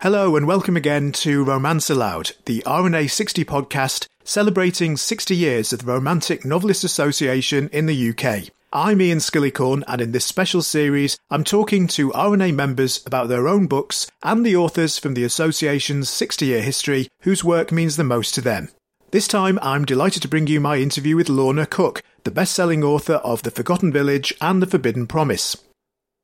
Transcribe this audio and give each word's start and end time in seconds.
Hello 0.00 0.36
and 0.36 0.46
welcome 0.46 0.76
again 0.76 1.10
to 1.10 1.42
Romance 1.42 1.90
Aloud, 1.90 2.30
the 2.44 2.62
RNA 2.64 3.10
60 3.10 3.44
podcast 3.44 4.06
celebrating 4.22 4.96
60 4.96 5.34
years 5.34 5.72
of 5.72 5.80
the 5.80 5.92
Romantic 5.92 6.44
Novelists 6.44 6.84
Association 6.84 7.68
in 7.72 7.86
the 7.86 8.10
UK. 8.10 8.50
I'm 8.72 9.00
Ian 9.02 9.18
Skillicorn, 9.18 9.82
and 9.88 10.00
in 10.00 10.12
this 10.12 10.24
special 10.24 10.62
series, 10.62 11.18
I'm 11.32 11.42
talking 11.42 11.88
to 11.88 12.12
RNA 12.12 12.54
members 12.54 13.04
about 13.06 13.28
their 13.28 13.48
own 13.48 13.66
books 13.66 14.08
and 14.22 14.46
the 14.46 14.54
authors 14.54 15.00
from 15.00 15.14
the 15.14 15.24
association's 15.24 16.08
60 16.08 16.46
year 16.46 16.62
history 16.62 17.08
whose 17.22 17.42
work 17.42 17.72
means 17.72 17.96
the 17.96 18.04
most 18.04 18.36
to 18.36 18.40
them. 18.40 18.68
This 19.10 19.26
time, 19.26 19.58
I'm 19.62 19.84
delighted 19.84 20.22
to 20.22 20.28
bring 20.28 20.46
you 20.46 20.60
my 20.60 20.76
interview 20.76 21.16
with 21.16 21.28
Lorna 21.28 21.66
Cook, 21.66 22.04
the 22.22 22.30
best 22.30 22.54
selling 22.54 22.84
author 22.84 23.14
of 23.14 23.42
The 23.42 23.50
Forgotten 23.50 23.92
Village 23.92 24.32
and 24.40 24.62
The 24.62 24.68
Forbidden 24.68 25.08
Promise. 25.08 25.56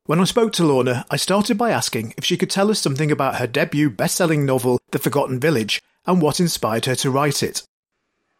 When 0.07 0.19
I 0.19 0.25
spoke 0.25 0.53
to 0.53 0.63
Lorna, 0.63 1.03
I 1.09 1.15
started 1.15 1.57
by 1.57 1.71
asking 1.71 2.13
if 2.15 2.23
she 2.23 2.37
could 2.37 2.51
tell 2.51 2.69
us 2.69 2.79
something 2.79 3.09
about 3.09 3.37
her 3.37 3.47
debut 3.47 3.89
best 3.89 4.13
selling 4.13 4.45
novel, 4.45 4.79
The 4.91 4.99
Forgotten 4.99 5.39
Village, 5.39 5.81
and 6.05 6.21
what 6.21 6.39
inspired 6.39 6.85
her 6.85 6.93
to 6.97 7.09
write 7.09 7.41
it. 7.41 7.63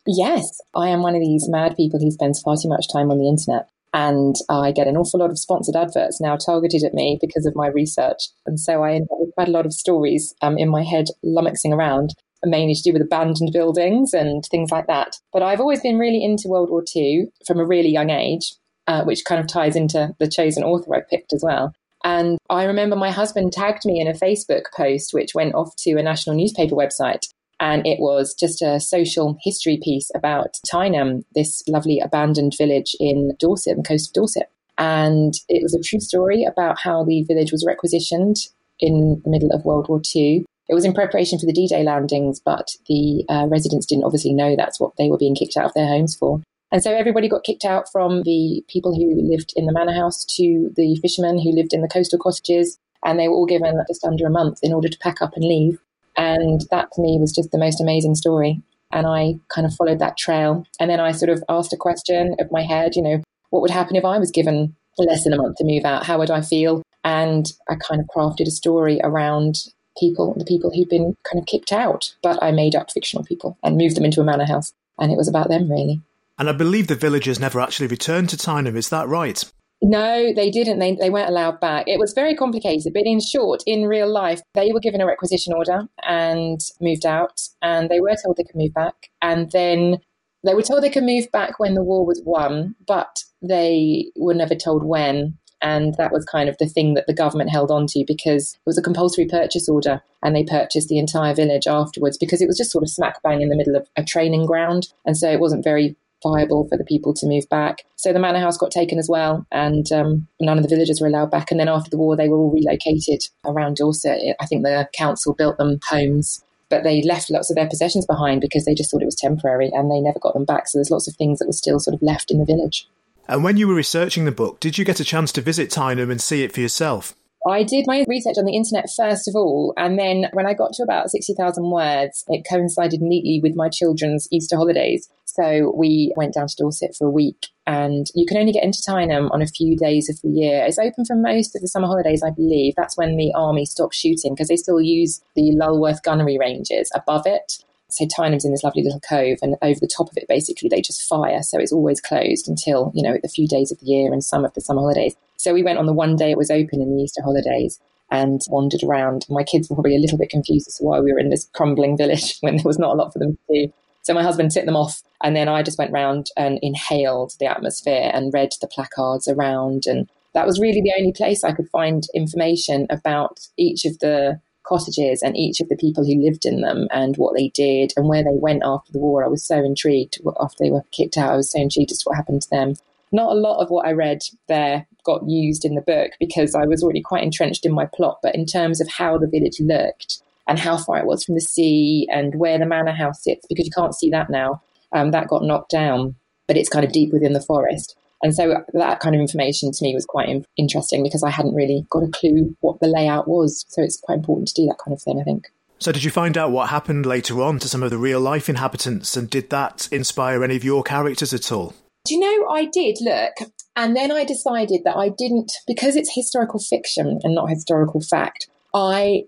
Yes, 0.06 0.62
I 0.76 0.90
am 0.90 1.02
one 1.02 1.16
of 1.16 1.22
these 1.22 1.50
mad 1.50 1.76
people 1.76 2.00
who 2.00 2.12
spends 2.12 2.40
far 2.40 2.56
too 2.56 2.70
much 2.70 2.86
time 2.94 3.10
on 3.10 3.18
the 3.18 3.28
internet. 3.28 3.68
And 3.96 4.36
I 4.48 4.74
get 4.74 4.86
an 4.86 4.96
awful 4.96 5.20
lot 5.20 5.32
of 5.32 5.40
sponsored 5.40 5.76
adverts 5.76 6.22
now 6.22 6.36
targeted 6.36 6.84
at 6.84 6.94
me 6.94 7.18
because 7.20 7.48
of 7.48 7.56
my 7.56 7.66
research. 7.66 8.30
And 8.46 8.60
so 8.60 8.84
I 8.84 8.94
end 8.94 9.08
up 9.12 9.18
with 9.20 9.34
quite 9.34 9.48
a 9.48 9.52
lot 9.52 9.66
of 9.66 9.74
stories 9.74 10.36
um, 10.44 10.60
in 10.60 10.70
my 10.70 10.84
head 10.84 11.08
lummoxing 11.26 11.74
around, 11.74 12.14
mainly 12.44 12.76
to 12.76 12.84
do 12.84 12.94
with 12.94 13.02
abandoned 13.02 13.54
buildings 13.54 14.14
and 14.14 14.44
things 14.52 14.70
like 14.70 14.86
that. 14.86 15.16
But 15.34 15.42
I've 15.42 15.62
always 15.62 15.82
been 15.82 15.98
really 15.98 16.24
into 16.24 16.48
World 16.48 16.70
War 16.70 16.84
II 16.96 17.30
from 17.48 17.58
a 17.58 17.66
really 17.66 17.90
young 17.90 18.12
age 18.12 18.54
uh, 18.88 19.04
which 19.04 19.26
kind 19.26 19.40
of 19.40 19.48
ties 19.48 19.76
into 19.76 20.14
the 20.20 20.28
chosen 20.28 20.64
author 20.64 20.96
I 20.96 21.02
picked 21.10 21.34
as 21.34 21.44
well. 21.44 21.74
And 22.04 22.38
I 22.50 22.66
remember 22.66 22.96
my 22.96 23.10
husband 23.10 23.52
tagged 23.52 23.84
me 23.84 24.00
in 24.00 24.08
a 24.08 24.14
Facebook 24.14 24.66
post, 24.78 25.14
which 25.14 25.34
went 25.34 25.56
off 25.56 25.76
to 25.78 25.98
a 25.98 26.04
national 26.04 26.36
newspaper 26.36 26.76
website. 26.76 27.28
And 27.60 27.88
it 27.88 28.00
was 28.00 28.36
just 28.36 28.62
a 28.62 28.80
social 28.80 29.38
history 29.42 29.80
piece 29.82 30.12
about 30.14 30.58
Tyneham, 30.72 31.24
this 31.34 31.64
lovely 31.68 32.00
abandoned 32.00 32.54
village 32.58 32.96
in 33.00 33.34
Dorset, 33.40 33.78
the 33.78 33.84
coast 33.84 34.10
of 34.10 34.14
Dorset. 34.14 34.52
And 34.78 35.34
it 35.48 35.64
was 35.64 35.74
a 35.74 35.82
true 35.82 36.02
story 36.02 36.44
about 36.44 36.80
how 36.80 37.04
the 37.04 37.24
village 37.24 37.52
was 37.52 37.66
requisitioned 37.66 38.36
in 38.80 39.22
the 39.24 39.30
middle 39.30 39.52
of 39.52 39.64
World 39.64 39.88
War 39.88 40.02
II. 40.16 40.46
It 40.68 40.74
was 40.74 40.84
in 40.84 40.94
preparation 40.94 41.40
for 41.40 41.46
the 41.46 41.54
D 41.54 41.68
Day 41.68 41.84
landings, 41.84 42.42
but 42.44 42.72
the 42.88 43.24
uh, 43.30 43.48
residents 43.48 43.86
didn't 43.86 44.04
obviously 44.04 44.34
know 44.34 44.56
that's 44.56 44.80
what 44.80 44.94
they 44.98 45.10
were 45.10 45.18
being 45.18 45.36
kicked 45.36 45.58
out 45.58 45.66
of 45.66 45.74
their 45.74 45.88
homes 45.88 46.16
for. 46.16 46.42
And 46.76 46.84
so 46.84 46.94
everybody 46.94 47.30
got 47.30 47.46
kicked 47.46 47.64
out 47.64 47.90
from 47.90 48.24
the 48.24 48.62
people 48.68 48.94
who 48.94 49.16
lived 49.16 49.54
in 49.56 49.66
the 49.66 49.72
manor 49.72 49.94
house 49.94 50.26
to 50.36 50.74
the 50.76 50.98
fishermen 50.98 51.40
who 51.40 51.56
lived 51.56 51.72
in 51.72 51.82
the 51.82 51.88
coastal 51.88 52.20
cottages. 52.20 52.78
And 53.06 53.18
they 53.18 53.30
were 53.30 53.36
all 53.36 53.46
given 53.46 53.82
just 53.88 54.04
under 54.04 54.28
a 54.28 54.30
month 54.30 54.60
in 54.62 54.74
order 54.74 54.90
to 54.90 55.00
pack 55.00 55.22
up 55.22 55.36
and 55.38 55.46
leave. 55.46 55.80
And 56.18 56.66
that 56.72 56.90
to 56.92 57.02
me 57.02 57.18
was 57.18 57.32
just 57.32 57.52
the 57.52 57.58
most 57.58 57.80
amazing 57.80 58.16
story. 58.16 58.62
And 58.92 59.08
I 59.08 59.36
kind 59.48 59.66
of 59.66 59.74
followed 59.74 60.00
that 60.00 60.18
trail. 60.18 60.66
And 60.78 60.90
then 60.90 61.00
I 61.00 61.14
sort 61.14 61.30
of 61.30 61.42
asked 61.48 61.72
a 61.72 61.78
question 61.78 62.36
of 62.42 62.52
my 62.52 62.64
head, 62.64 62.98
you 62.98 63.02
know, 63.02 63.24
what 63.52 63.62
would 63.62 63.72
happen 63.72 63.96
if 63.96 64.04
I 64.04 64.18
was 64.18 64.30
given 64.30 64.76
less 64.98 65.24
than 65.24 65.32
a 65.32 65.38
month 65.38 65.56
to 65.60 65.64
move 65.64 65.86
out? 65.86 66.06
How 66.06 66.18
would 66.18 66.30
I 66.30 66.42
feel? 66.42 66.82
And 67.06 67.54
I 67.70 67.76
kind 67.76 68.02
of 68.02 68.08
crafted 68.14 68.48
a 68.48 68.52
story 68.52 69.00
around 69.02 69.60
people, 69.98 70.34
the 70.38 70.44
people 70.44 70.72
who'd 70.72 70.90
been 70.90 71.16
kind 71.24 71.42
of 71.42 71.46
kicked 71.46 71.72
out, 71.72 72.14
but 72.22 72.38
I 72.44 72.52
made 72.52 72.76
up 72.76 72.92
fictional 72.92 73.24
people 73.24 73.58
and 73.64 73.78
moved 73.78 73.96
them 73.96 74.04
into 74.04 74.20
a 74.20 74.26
manor 74.26 74.46
house. 74.46 74.74
And 75.00 75.10
it 75.10 75.18
was 75.18 75.30
about 75.30 75.48
them, 75.48 75.72
really. 75.72 76.02
And 76.38 76.50
I 76.50 76.54
believe 76.54 76.88
the 76.88 76.96
villagers 76.96 77.40
never 77.40 77.62
actually 77.62 77.88
returned 77.88 78.30
to 78.30 78.38
Tyneham, 78.38 78.76
is 78.76 78.90
that 78.90 79.08
right? 79.08 79.44
No, 79.82 80.34
they 80.34 80.50
didn't. 80.50 80.80
They, 80.80 80.96
they 80.96 81.10
weren't 81.10 81.30
allowed 81.30 81.60
back. 81.60 81.88
It 81.88 82.00
was 82.00 82.14
very 82.14 82.36
complicated. 82.36 82.94
But 82.94 83.06
in 83.06 83.20
short, 83.20 83.64
in 83.66 83.86
real 83.86 84.12
life, 84.12 84.42
they 84.54 84.72
were 84.72 84.80
given 84.80 85.02
a 85.02 85.06
requisition 85.06 85.54
order 85.54 85.88
and 86.04 86.60
moved 86.82 87.06
out, 87.06 87.42
and 87.62 87.90
they 87.90 88.00
were 88.00 88.16
told 88.24 88.38
they 88.38 88.44
could 88.44 88.56
move 88.56 88.74
back. 88.74 89.10
And 89.22 89.52
then 89.52 90.00
they 90.44 90.54
were 90.54 90.62
told 90.62 90.84
they 90.84 90.90
could 90.90 91.04
move 91.04 91.32
back 91.32 91.60
when 91.60 91.74
the 91.74 91.84
war 91.84 92.06
was 92.06 92.22
won, 92.26 92.76
but 92.88 93.24
they 93.42 94.12
were 94.16 94.34
never 94.34 94.56
told 94.56 94.84
when. 94.84 95.38
And 95.62 95.96
that 95.96 96.12
was 96.12 96.26
kind 96.26 96.48
of 96.48 96.58
the 96.60 96.68
thing 96.68 96.94
that 96.94 97.08
the 97.08 97.14
government 97.14 97.50
held 97.50 97.72
on 97.72 97.88
to 97.88 98.04
because 98.06 98.54
it 98.54 98.60
was 98.66 98.78
a 98.78 98.84
compulsory 98.84 99.26
purchase 99.26 99.68
order 99.68 100.02
and 100.22 100.36
they 100.36 100.44
purchased 100.44 100.90
the 100.90 101.00
entire 101.00 101.34
village 101.34 101.66
afterwards 101.66 102.18
because 102.18 102.42
it 102.42 102.46
was 102.46 102.58
just 102.58 102.72
sort 102.72 102.84
of 102.84 102.90
smack 102.90 103.24
bang 103.24 103.42
in 103.42 103.50
the 103.50 103.56
middle 103.56 103.76
of 103.76 103.88
a 103.96 104.04
training 104.04 104.46
ground. 104.46 104.90
And 105.06 105.18
so 105.18 105.32
it 105.32 105.40
wasn't 105.40 105.64
very 105.64 105.96
viable 106.26 106.68
for 106.68 106.78
the 106.78 106.84
people 106.84 107.14
to 107.14 107.28
move 107.28 107.48
back. 107.50 107.84
So 107.96 108.12
the 108.12 108.20
manor 108.20 108.40
house 108.40 108.58
got 108.58 108.72
taken 108.72 108.98
as 108.98 109.08
well, 109.10 109.46
and 109.52 109.90
um, 109.92 110.28
none 110.42 110.58
of 110.58 110.64
the 110.64 110.70
villagers 110.70 111.00
were 111.00 111.08
allowed 111.08 111.32
back. 111.32 111.52
And 111.52 111.60
then 111.60 111.70
after 111.70 111.90
the 111.90 111.98
war, 111.98 112.16
they 112.16 112.30
were 112.30 112.38
all 112.38 112.52
relocated 112.52 113.22
around 113.46 113.78
Dorset. 113.78 114.36
I 114.40 114.46
think 114.46 114.64
the 114.64 114.90
council 114.94 115.34
built 115.34 115.58
them 115.58 115.80
homes. 115.90 116.42
But 116.68 116.84
they 116.84 117.04
left 117.04 117.30
lots 117.30 117.52
of 117.52 117.56
their 117.56 117.70
possessions 117.70 118.08
behind 118.08 118.42
because 118.42 118.66
they 118.66 118.74
just 118.74 118.90
thought 118.90 119.04
it 119.04 119.06
was 119.06 119.16
temporary 119.16 119.70
and 119.72 119.90
they 119.90 120.00
never 120.00 120.18
got 120.18 120.34
them 120.34 120.46
back. 120.46 120.68
So 120.68 120.80
there's 120.80 120.90
lots 120.90 121.08
of 121.08 121.16
things 121.16 121.38
that 121.38 121.46
were 121.46 121.54
still 121.54 121.80
sort 121.80 121.94
of 121.94 122.02
left 122.02 122.32
in 122.32 122.40
the 122.40 122.46
village. 122.46 122.90
And 123.28 123.44
when 123.44 123.58
you 123.58 123.68
were 123.68 123.76
researching 123.76 124.26
the 124.26 124.32
book, 124.32 124.60
did 124.60 124.78
you 124.80 124.84
get 124.84 125.00
a 125.00 125.04
chance 125.04 125.32
to 125.34 125.42
visit 125.42 125.70
Tyneham 125.70 126.10
and 126.10 126.20
see 126.20 126.44
it 126.44 126.52
for 126.52 126.62
yourself? 126.62 127.16
I 127.48 127.62
did 127.64 127.86
my 127.88 128.04
research 128.08 128.38
on 128.40 128.46
the 128.46 128.56
internet 128.56 128.90
first 128.96 129.28
of 129.28 129.36
all, 129.36 129.74
and 129.78 130.00
then 130.00 130.26
when 130.34 130.48
I 130.48 130.56
got 130.56 130.74
to 130.74 130.84
about 130.84 131.12
60,000 131.12 131.70
words, 131.70 132.26
it 132.28 132.46
coincided 132.50 133.02
neatly 133.02 133.40
with 133.42 133.56
my 133.56 133.70
children's 133.70 134.28
Easter 134.32 134.56
holidays. 134.56 135.08
So 135.26 135.72
we 135.76 136.12
went 136.16 136.34
down 136.34 136.48
to 136.48 136.56
Dorset 136.58 136.96
for 136.98 137.08
a 137.08 137.12
week, 137.12 137.48
and 137.68 138.08
you 138.16 138.26
can 138.26 138.38
only 138.38 138.52
get 138.52 138.64
into 138.64 138.82
Tyneham 138.82 139.30
on 139.32 139.44
a 139.44 139.48
few 139.48 139.78
days 139.78 140.10
of 140.10 140.20
the 140.24 140.30
year. 140.30 140.66
It's 140.66 140.80
open 140.80 141.06
for 141.06 141.16
most 141.16 141.56
of 141.56 141.62
the 141.62 141.68
summer 141.68 141.88
holidays, 141.88 142.24
I 142.26 142.32
believe. 142.32 142.74
That's 142.76 142.98
when 142.98 143.16
the 143.16 143.32
army 143.36 143.66
stops 143.66 143.98
shooting 143.98 144.34
because 144.34 144.48
they 144.48 144.56
still 144.56 144.82
use 144.82 145.22
the 145.36 145.52
Lulworth 145.52 146.02
gunnery 146.02 146.38
ranges 146.40 146.92
above 146.96 147.28
it. 147.28 147.60
So 147.90 148.08
Tyneham's 148.08 148.46
in 148.46 148.52
this 148.52 148.64
lovely 148.64 148.82
little 148.82 149.02
cove, 149.02 149.38
and 149.44 149.56
over 149.62 149.80
the 149.80 149.88
top 149.88 150.10
of 150.10 150.18
it, 150.18 150.28
basically, 150.28 150.68
they 150.70 150.82
just 150.82 151.08
fire. 151.08 151.44
So 151.44 151.60
it's 151.60 151.72
always 151.72 152.02
closed 152.02 152.50
until, 152.50 152.92
you 152.96 153.04
know, 153.04 153.20
the 153.22 153.30
few 153.30 153.48
days 153.48 153.72
of 153.72 153.80
the 153.80 153.86
year 153.86 154.12
and 154.12 154.24
some 154.24 154.46
of 154.46 154.54
the 154.54 154.62
summer 154.62 154.82
holidays. 154.82 155.16
So 155.38 155.54
we 155.54 155.64
went 155.64 155.80
on 155.80 155.86
the 155.86 155.94
one 155.94 156.16
day 156.16 156.32
it 156.32 156.38
was 156.38 156.52
open 156.52 156.82
in 156.82 156.96
the 156.96 157.04
Easter 157.04 157.22
holidays 157.22 157.80
and 158.12 158.42
wandered 158.50 158.84
around. 158.84 159.26
My 159.30 159.44
kids 159.44 159.70
were 159.70 159.76
probably 159.76 159.96
a 159.96 160.00
little 160.00 160.18
bit 160.18 160.30
confused 160.30 160.68
as 160.68 160.76
to 160.76 160.84
why 160.84 161.00
we 161.00 161.12
were 161.12 161.20
in 161.20 161.30
this 161.30 161.50
crumbling 161.54 161.98
village 161.98 162.38
when 162.42 162.56
there 162.56 162.66
was 162.66 162.80
not 162.80 162.94
a 162.94 162.98
lot 162.98 163.14
for 163.14 163.20
them 163.20 163.38
to 163.38 163.68
do. 163.68 163.74
So 164.04 164.14
my 164.14 164.24
husband 164.24 164.52
took 164.52 164.66
them 164.66 164.76
off, 164.76 165.02
and 165.24 165.36
then 165.36 165.50
I 165.50 165.64
just 165.64 165.80
went 165.80 165.92
round 165.92 166.28
and 166.38 166.60
inhaled 166.62 167.34
the 167.40 167.48
atmosphere 167.48 168.12
and 168.14 168.32
read 168.32 168.52
the 168.62 168.68
placards 168.68 169.28
around. 169.28 169.88
And 169.88 170.08
that 170.34 170.46
was 170.46 170.60
really 170.60 170.82
the 170.82 170.94
only 170.96 171.12
place 171.12 171.44
I 171.44 171.54
could 171.54 171.70
find 171.70 172.06
information 172.14 172.86
about 172.92 173.40
each 173.58 173.84
of 173.86 173.98
the 173.98 174.40
cottages 174.62 175.24
and 175.24 175.36
each 175.36 175.60
of 175.60 175.70
the 175.70 175.76
people 175.76 176.06
who 176.06 176.24
lived 176.24 176.46
in 176.46 176.62
them 176.62 176.88
and 176.92 177.18
what 177.18 177.36
they 177.36 177.50
did 177.50 177.94
and 177.96 178.08
where 178.08 178.24
they 178.24 178.34
went 178.34 178.62
after 178.64 178.92
the 178.92 179.00
war. 179.00 179.24
I 179.24 179.28
was 179.28 179.44
so 179.44 179.58
intrigued 179.58 180.20
after 180.40 180.64
they 180.64 180.72
were 180.72 180.84
kicked 180.92 181.18
out. 181.18 181.34
I 181.34 181.38
was 181.38 181.52
so 181.52 181.60
intrigued 181.60 181.92
as 181.92 182.00
to 182.00 182.04
what 182.06 182.18
happened 182.18 182.44
to 182.44 182.50
them. 182.50 182.74
Not 183.12 183.32
a 183.32 183.40
lot 183.40 183.62
of 183.62 183.70
what 183.70 183.88
I 183.88 183.94
read 183.94 184.22
there 184.48 184.86
got 185.06 185.28
used 185.30 185.64
in 185.64 185.76
the 185.76 185.82
book 185.82 186.12
because 186.20 186.56
I 186.56 186.66
was 186.66 186.84
already 186.84 187.02
quite 187.02 187.24
entrenched 187.24 187.66
in 187.66 187.74
my 187.74 187.86
plot, 187.86 188.20
but 188.22 188.36
in 188.36 188.46
terms 188.46 188.82
of 188.82 188.90
how 188.90 189.18
the 189.18 189.28
village 189.28 189.60
looked 189.60 190.22
and 190.48 190.60
how 190.60 190.78
far 190.78 190.98
it 190.98 191.06
was 191.06 191.24
from 191.24 191.36
the 191.36 191.42
sea 191.42 192.08
and 192.12 192.36
where 192.36 192.60
the 192.60 192.66
manor 192.66 192.92
house 192.92 193.24
sits, 193.24 193.46
because 193.48 193.66
you 193.66 193.72
can't 193.72 193.96
see 193.96 194.10
that 194.10 194.30
now, 194.30 194.62
um, 194.92 195.12
that 195.12 195.28
got 195.28 195.44
knocked 195.44 195.72
down, 195.72 196.16
but 196.48 196.58
it's 196.58 196.70
kind 196.70 196.86
of 196.86 196.92
deep 196.92 197.12
within 197.14 197.34
the 197.34 197.42
forest. 197.42 197.96
And 198.22 198.34
so 198.34 198.64
that 198.74 199.00
kind 199.00 199.16
of 199.16 199.22
information 199.22 199.72
to 199.72 199.84
me 199.84 199.94
was 199.94 200.06
quite 200.06 200.30
in- 200.30 200.46
interesting 200.58 201.04
because 201.04 201.24
I 201.24 201.30
hadn't 201.30 201.56
really 201.56 201.86
got 201.90 202.04
a 202.04 202.08
clue 202.08 202.56
what 202.62 202.80
the 202.80 202.88
layout 202.88 203.28
was. 203.28 203.66
So 203.70 203.82
it's 203.82 204.00
quite 204.02 204.20
important 204.20 204.48
to 204.50 204.54
do 204.54 204.68
that 204.68 204.78
kind 204.84 204.94
of 204.94 205.02
thing, 205.02 205.20
I 205.20 205.24
think. 205.24 205.48
So, 205.78 205.92
did 205.92 206.06
you 206.06 206.12
find 206.12 206.38
out 206.38 206.52
what 206.52 206.70
happened 206.70 207.06
later 207.06 207.42
on 207.42 207.60
to 207.60 207.68
some 207.68 207.84
of 207.84 207.90
the 207.90 207.98
real 207.98 208.22
life 208.22 208.48
inhabitants, 208.48 209.18
and 209.18 209.30
did 209.30 209.50
that 209.50 209.90
inspire 209.92 210.42
any 210.42 210.56
of 210.56 210.64
your 210.64 210.84
characters 210.84 211.34
at 211.34 211.52
all? 211.52 211.74
Do 212.06 212.14
you 212.14 212.22
know, 212.22 212.48
I 212.50 212.66
did 212.66 212.98
look, 213.02 213.34
and 213.76 213.96
then 213.96 214.12
I 214.12 214.24
decided 214.24 214.82
that 214.86 214.96
I 214.96 215.10
didn't, 215.10 215.52
because 215.68 215.96
it's 215.96 216.14
historical 216.14 216.60
fiction 216.60 217.20
and 217.24 217.36
not 217.36 217.50
historical 217.50 218.02
fact, 218.02 218.48
I, 218.74 219.24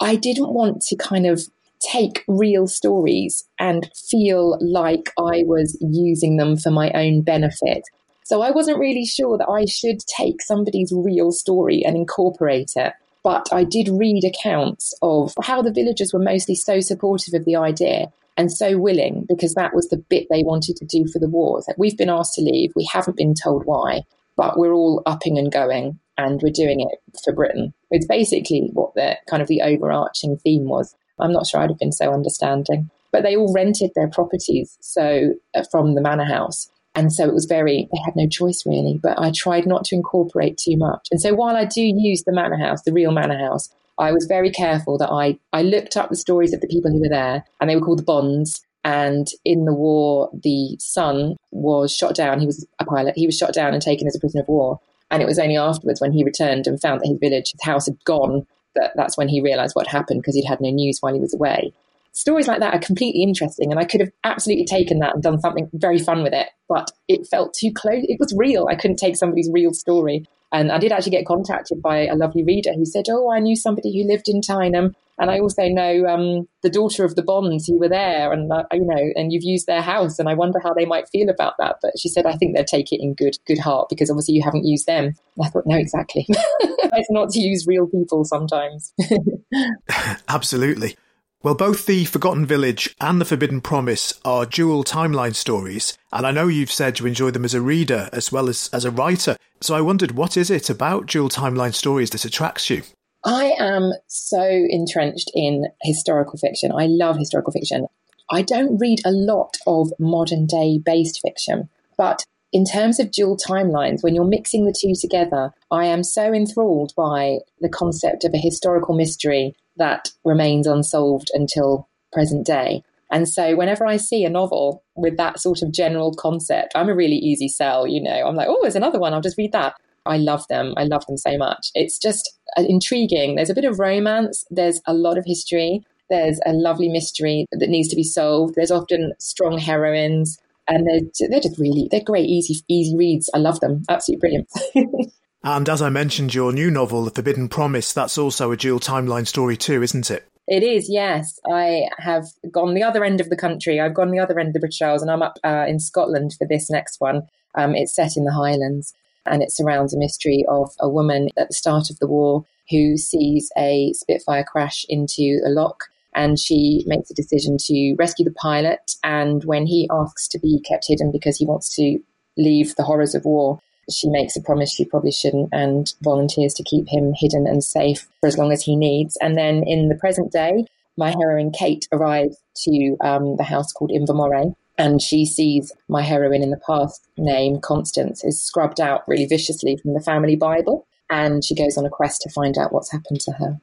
I 0.00 0.16
didn't 0.16 0.52
want 0.52 0.82
to 0.82 0.96
kind 0.96 1.26
of 1.26 1.42
take 1.80 2.24
real 2.26 2.66
stories 2.66 3.44
and 3.58 3.88
feel 4.10 4.58
like 4.60 5.12
I 5.18 5.44
was 5.46 5.78
using 5.80 6.36
them 6.36 6.56
for 6.56 6.70
my 6.70 6.90
own 6.92 7.22
benefit. 7.22 7.82
So 8.24 8.42
I 8.42 8.50
wasn't 8.50 8.78
really 8.78 9.06
sure 9.06 9.38
that 9.38 9.48
I 9.48 9.64
should 9.64 10.00
take 10.00 10.42
somebody's 10.42 10.92
real 10.94 11.32
story 11.32 11.82
and 11.84 11.96
incorporate 11.96 12.72
it. 12.76 12.92
But 13.24 13.48
I 13.52 13.64
did 13.64 13.88
read 13.88 14.24
accounts 14.24 14.94
of 15.02 15.34
how 15.42 15.62
the 15.62 15.72
villagers 15.72 16.12
were 16.12 16.18
mostly 16.18 16.54
so 16.54 16.80
supportive 16.80 17.34
of 17.34 17.44
the 17.44 17.56
idea 17.56 18.12
and 18.38 18.50
so 18.50 18.78
willing 18.78 19.26
because 19.28 19.52
that 19.54 19.74
was 19.74 19.88
the 19.88 19.98
bit 19.98 20.28
they 20.30 20.44
wanted 20.44 20.76
to 20.76 20.86
do 20.86 21.06
for 21.08 21.18
the 21.18 21.28
war. 21.28 21.60
That 21.66 21.78
we've 21.78 21.98
been 21.98 22.08
asked 22.08 22.34
to 22.34 22.40
leave, 22.40 22.72
we 22.74 22.88
haven't 22.90 23.16
been 23.16 23.34
told 23.34 23.64
why, 23.66 24.02
but 24.36 24.56
we're 24.56 24.72
all 24.72 25.02
upping 25.04 25.36
and 25.36 25.52
going 25.52 25.98
and 26.16 26.40
we're 26.40 26.52
doing 26.52 26.80
it 26.80 27.00
for 27.24 27.34
Britain. 27.34 27.74
It's 27.90 28.06
basically 28.06 28.70
what 28.72 28.94
the 28.94 29.18
kind 29.28 29.42
of 29.42 29.48
the 29.48 29.62
overarching 29.62 30.38
theme 30.38 30.68
was. 30.68 30.94
I'm 31.18 31.32
not 31.32 31.46
sure 31.46 31.60
I'd 31.60 31.70
have 31.70 31.78
been 31.78 31.92
so 31.92 32.12
understanding. 32.14 32.90
But 33.10 33.22
they 33.22 33.36
all 33.36 33.52
rented 33.54 33.92
their 33.94 34.08
properties 34.08 34.76
so 34.80 35.34
uh, 35.54 35.64
from 35.70 35.94
the 35.94 36.02
manor 36.02 36.26
house. 36.26 36.70
And 36.94 37.12
so 37.12 37.24
it 37.24 37.32
was 37.32 37.46
very, 37.46 37.88
they 37.90 38.00
had 38.04 38.16
no 38.16 38.28
choice 38.28 38.64
really, 38.66 39.00
but 39.02 39.18
I 39.18 39.32
tried 39.34 39.66
not 39.66 39.84
to 39.86 39.94
incorporate 39.94 40.58
too 40.58 40.76
much. 40.76 41.08
And 41.10 41.20
so 41.20 41.34
while 41.34 41.56
I 41.56 41.64
do 41.64 41.80
use 41.82 42.24
the 42.24 42.32
manor 42.32 42.58
house, 42.58 42.82
the 42.82 42.92
real 42.92 43.12
manor 43.12 43.38
house, 43.38 43.70
I 43.98 44.12
was 44.12 44.26
very 44.26 44.50
careful 44.50 44.98
that 44.98 45.10
I, 45.10 45.38
I 45.52 45.62
looked 45.62 45.96
up 45.96 46.10
the 46.10 46.16
stories 46.16 46.52
of 46.52 46.60
the 46.60 46.68
people 46.68 46.90
who 46.90 47.00
were 47.00 47.08
there, 47.08 47.44
and 47.60 47.68
they 47.68 47.76
were 47.76 47.84
called 47.84 47.98
the 47.98 48.04
Bonds. 48.04 48.64
And 48.84 49.26
in 49.44 49.64
the 49.64 49.74
war, 49.74 50.30
the 50.32 50.76
son 50.78 51.36
was 51.50 51.94
shot 51.94 52.14
down. 52.14 52.40
He 52.40 52.46
was 52.46 52.66
a 52.78 52.84
pilot. 52.84 53.14
He 53.16 53.26
was 53.26 53.36
shot 53.36 53.52
down 53.52 53.74
and 53.74 53.82
taken 53.82 54.06
as 54.06 54.16
a 54.16 54.20
prisoner 54.20 54.42
of 54.42 54.48
war. 54.48 54.80
And 55.10 55.22
it 55.22 55.26
was 55.26 55.38
only 55.38 55.56
afterwards 55.56 56.00
when 56.00 56.12
he 56.12 56.24
returned 56.24 56.66
and 56.66 56.80
found 56.80 57.00
that 57.00 57.08
his 57.08 57.18
village, 57.18 57.52
his 57.52 57.62
house 57.62 57.86
had 57.86 58.02
gone, 58.04 58.46
that 58.76 58.92
that's 58.94 59.16
when 59.16 59.28
he 59.28 59.40
realized 59.40 59.74
what 59.74 59.88
happened 59.88 60.22
because 60.22 60.36
he'd 60.36 60.44
had 60.44 60.60
no 60.60 60.70
news 60.70 60.98
while 61.00 61.14
he 61.14 61.20
was 61.20 61.34
away. 61.34 61.72
Stories 62.12 62.48
like 62.48 62.60
that 62.60 62.74
are 62.74 62.80
completely 62.80 63.22
interesting, 63.22 63.70
and 63.70 63.78
I 63.78 63.84
could 63.84 64.00
have 64.00 64.10
absolutely 64.24 64.64
taken 64.64 64.98
that 65.00 65.14
and 65.14 65.22
done 65.22 65.40
something 65.40 65.68
very 65.72 65.98
fun 65.98 66.22
with 66.22 66.32
it, 66.32 66.48
but 66.68 66.90
it 67.06 67.26
felt 67.26 67.54
too 67.54 67.72
close. 67.72 68.04
It 68.08 68.18
was 68.18 68.34
real. 68.36 68.66
I 68.68 68.74
couldn't 68.74 68.96
take 68.96 69.16
somebody's 69.16 69.50
real 69.52 69.72
story. 69.72 70.26
And 70.52 70.72
I 70.72 70.78
did 70.78 70.92
actually 70.92 71.12
get 71.12 71.26
contacted 71.26 71.82
by 71.82 72.06
a 72.06 72.14
lovely 72.14 72.42
reader 72.42 72.72
who 72.72 72.84
said, 72.84 73.06
Oh, 73.08 73.30
I 73.30 73.40
knew 73.40 73.56
somebody 73.56 73.92
who 73.92 74.08
lived 74.08 74.28
in 74.28 74.40
Tyneham. 74.40 74.94
And 75.20 75.30
I 75.32 75.40
also 75.40 75.68
know 75.68 76.06
um, 76.06 76.48
the 76.62 76.70
daughter 76.70 77.04
of 77.04 77.16
the 77.16 77.24
Bonds 77.24 77.66
who 77.66 77.76
were 77.76 77.88
there, 77.88 78.32
and 78.32 78.52
uh, 78.52 78.62
you 78.70 78.84
know, 78.84 79.12
and 79.16 79.32
you've 79.32 79.42
used 79.42 79.66
their 79.66 79.82
house, 79.82 80.20
and 80.20 80.28
I 80.28 80.34
wonder 80.34 80.60
how 80.60 80.72
they 80.72 80.84
might 80.84 81.08
feel 81.08 81.28
about 81.28 81.54
that. 81.58 81.78
But 81.82 81.98
she 81.98 82.08
said, 82.08 82.24
I 82.24 82.34
think 82.34 82.54
they'd 82.54 82.68
take 82.68 82.92
it 82.92 83.02
in 83.02 83.14
good 83.14 83.36
good 83.44 83.58
heart 83.58 83.88
because 83.88 84.10
obviously 84.10 84.34
you 84.34 84.44
haven't 84.44 84.64
used 84.64 84.86
them. 84.86 85.06
And 85.06 85.44
I 85.44 85.48
thought, 85.48 85.66
no, 85.66 85.76
exactly. 85.76 86.24
it's 86.28 87.10
not 87.10 87.30
to 87.30 87.40
use 87.40 87.66
real 87.66 87.88
people 87.88 88.24
sometimes. 88.24 88.92
Absolutely. 90.28 90.96
Well, 91.40 91.54
both 91.54 91.86
The 91.86 92.04
Forgotten 92.04 92.46
Village 92.46 92.96
and 93.00 93.20
The 93.20 93.24
Forbidden 93.24 93.60
Promise 93.60 94.20
are 94.24 94.44
dual 94.44 94.82
timeline 94.82 95.36
stories, 95.36 95.96
and 96.12 96.26
I 96.26 96.32
know 96.32 96.48
you've 96.48 96.72
said 96.72 96.98
you 96.98 97.06
enjoy 97.06 97.30
them 97.30 97.44
as 97.44 97.54
a 97.54 97.60
reader 97.60 98.08
as 98.12 98.32
well 98.32 98.48
as 98.48 98.68
as 98.72 98.84
a 98.84 98.90
writer. 98.90 99.36
So 99.60 99.76
I 99.76 99.80
wondered, 99.80 100.12
what 100.12 100.36
is 100.36 100.50
it 100.50 100.68
about 100.68 101.06
dual 101.06 101.28
timeline 101.28 101.74
stories 101.74 102.10
that 102.10 102.24
attracts 102.24 102.68
you? 102.70 102.82
I 103.24 103.52
am 103.56 103.92
so 104.08 104.42
entrenched 104.42 105.30
in 105.32 105.66
historical 105.84 106.40
fiction. 106.40 106.72
I 106.72 106.86
love 106.86 107.16
historical 107.16 107.52
fiction. 107.52 107.86
I 108.32 108.42
don't 108.42 108.76
read 108.78 108.98
a 109.04 109.12
lot 109.12 109.58
of 109.64 109.92
modern 110.00 110.44
day 110.44 110.80
based 110.84 111.20
fiction, 111.22 111.68
but 111.96 112.24
in 112.52 112.64
terms 112.64 112.98
of 112.98 113.12
dual 113.12 113.36
timelines, 113.36 114.02
when 114.02 114.16
you're 114.16 114.24
mixing 114.24 114.64
the 114.64 114.74
two 114.76 114.94
together, 115.00 115.52
I 115.70 115.84
am 115.84 116.02
so 116.02 116.32
enthralled 116.32 116.94
by 116.96 117.38
the 117.60 117.68
concept 117.68 118.24
of 118.24 118.34
a 118.34 118.38
historical 118.38 118.96
mystery 118.96 119.54
that 119.78 120.10
remains 120.24 120.66
unsolved 120.66 121.30
until 121.34 121.88
present 122.12 122.46
day. 122.46 122.82
And 123.10 123.28
so 123.28 123.56
whenever 123.56 123.86
I 123.86 123.96
see 123.96 124.24
a 124.24 124.30
novel 124.30 124.82
with 124.94 125.16
that 125.16 125.40
sort 125.40 125.62
of 125.62 125.72
general 125.72 126.14
concept, 126.14 126.72
I'm 126.74 126.88
a 126.88 126.94
really 126.94 127.16
easy 127.16 127.48
sell, 127.48 127.86
you 127.86 128.02
know. 128.02 128.26
I'm 128.26 128.36
like, 128.36 128.48
oh, 128.48 128.58
there's 128.62 128.76
another 128.76 128.98
one, 128.98 129.14
I'll 129.14 129.20
just 129.20 129.38
read 129.38 129.52
that. 129.52 129.74
I 130.06 130.16
love 130.16 130.46
them. 130.48 130.74
I 130.76 130.84
love 130.84 131.04
them 131.06 131.18
so 131.18 131.36
much. 131.36 131.70
It's 131.74 131.98
just 131.98 132.38
uh, 132.56 132.64
intriguing. 132.66 133.36
There's 133.36 133.50
a 133.50 133.54
bit 133.54 133.64
of 133.64 133.78
romance, 133.78 134.44
there's 134.50 134.80
a 134.86 134.94
lot 134.94 135.18
of 135.18 135.24
history, 135.26 135.82
there's 136.10 136.40
a 136.46 136.52
lovely 136.52 136.88
mystery 136.88 137.46
that 137.52 137.68
needs 137.68 137.88
to 137.88 137.96
be 137.96 138.02
solved. 138.02 138.54
There's 138.54 138.70
often 138.70 139.12
strong 139.18 139.58
heroines, 139.58 140.38
and 140.66 140.86
they're, 140.86 141.28
they're 141.28 141.40
just 141.40 141.58
really, 141.58 141.88
they're 141.90 142.00
great, 142.02 142.28
easy, 142.28 142.62
easy 142.68 142.96
reads. 142.96 143.28
I 143.34 143.38
love 143.38 143.60
them. 143.60 143.82
Absolutely 143.88 144.20
brilliant. 144.20 145.12
And 145.42 145.68
as 145.68 145.80
I 145.80 145.88
mentioned, 145.88 146.34
your 146.34 146.52
new 146.52 146.70
novel, 146.70 147.04
The 147.04 147.10
Forbidden 147.10 147.48
Promise, 147.48 147.92
that's 147.92 148.18
also 148.18 148.50
a 148.50 148.56
dual 148.56 148.80
timeline 148.80 149.26
story 149.26 149.56
too, 149.56 149.82
isn't 149.82 150.10
it? 150.10 150.28
It 150.48 150.62
is, 150.62 150.88
yes. 150.88 151.38
I 151.46 151.88
have 151.98 152.26
gone 152.50 152.74
the 152.74 152.82
other 152.82 153.04
end 153.04 153.20
of 153.20 153.28
the 153.28 153.36
country. 153.36 153.78
I've 153.78 153.94
gone 153.94 154.10
the 154.10 154.18
other 154.18 154.38
end 154.38 154.48
of 154.48 154.54
the 154.54 154.60
British 154.60 154.82
Isles, 154.82 155.02
and 155.02 155.10
I'm 155.10 155.22
up 155.22 155.38
uh, 155.44 155.66
in 155.68 155.78
Scotland 155.78 156.34
for 156.38 156.46
this 156.46 156.70
next 156.70 157.00
one. 157.00 157.22
Um, 157.54 157.74
it's 157.74 157.94
set 157.94 158.16
in 158.16 158.24
the 158.24 158.32
Highlands, 158.32 158.94
and 159.26 159.42
it 159.42 159.52
surrounds 159.52 159.92
a 159.92 159.98
mystery 159.98 160.44
of 160.48 160.72
a 160.80 160.88
woman 160.88 161.28
at 161.36 161.48
the 161.48 161.54
start 161.54 161.90
of 161.90 161.98
the 161.98 162.06
war 162.06 162.44
who 162.70 162.96
sees 162.96 163.50
a 163.58 163.92
Spitfire 163.92 164.44
crash 164.44 164.86
into 164.88 165.40
a 165.44 165.50
loch, 165.50 165.84
and 166.14 166.38
she 166.38 166.82
makes 166.86 167.10
a 167.10 167.14
decision 167.14 167.58
to 167.66 167.94
rescue 167.98 168.24
the 168.24 168.32
pilot. 168.32 168.92
And 169.04 169.44
when 169.44 169.66
he 169.66 169.88
asks 169.92 170.26
to 170.28 170.38
be 170.38 170.62
kept 170.66 170.86
hidden 170.88 171.12
because 171.12 171.36
he 171.36 171.46
wants 171.46 171.74
to 171.76 171.98
leave 172.38 172.74
the 172.74 172.84
horrors 172.84 173.14
of 173.14 173.24
war, 173.24 173.60
she 173.90 174.08
makes 174.08 174.36
a 174.36 174.42
promise 174.42 174.72
she 174.72 174.84
probably 174.84 175.12
shouldn't 175.12 175.48
and 175.52 175.92
volunteers 176.02 176.54
to 176.54 176.64
keep 176.64 176.88
him 176.88 177.12
hidden 177.16 177.46
and 177.46 177.62
safe 177.64 178.08
for 178.20 178.26
as 178.26 178.38
long 178.38 178.52
as 178.52 178.62
he 178.62 178.76
needs. 178.76 179.16
And 179.20 179.36
then 179.36 179.62
in 179.66 179.88
the 179.88 179.94
present 179.96 180.32
day, 180.32 180.64
my 180.96 181.10
heroine 181.10 181.52
Kate 181.52 181.86
arrives 181.92 182.36
to 182.64 182.96
um, 183.00 183.36
the 183.36 183.44
house 183.44 183.72
called 183.72 183.90
Invermoray 183.90 184.54
and 184.78 185.02
she 185.02 185.26
sees 185.26 185.72
my 185.88 186.02
heroine 186.02 186.42
in 186.42 186.50
the 186.50 186.60
past 186.64 187.06
name, 187.16 187.60
Constance, 187.60 188.24
is 188.24 188.40
scrubbed 188.40 188.80
out 188.80 189.02
really 189.08 189.26
viciously 189.26 189.76
from 189.76 189.92
the 189.92 190.00
family 190.00 190.36
Bible. 190.36 190.86
And 191.10 191.44
she 191.44 191.56
goes 191.56 191.76
on 191.76 191.84
a 191.84 191.90
quest 191.90 192.20
to 192.22 192.30
find 192.30 192.56
out 192.56 192.72
what's 192.72 192.92
happened 192.92 193.20
to 193.22 193.32
her. 193.32 193.60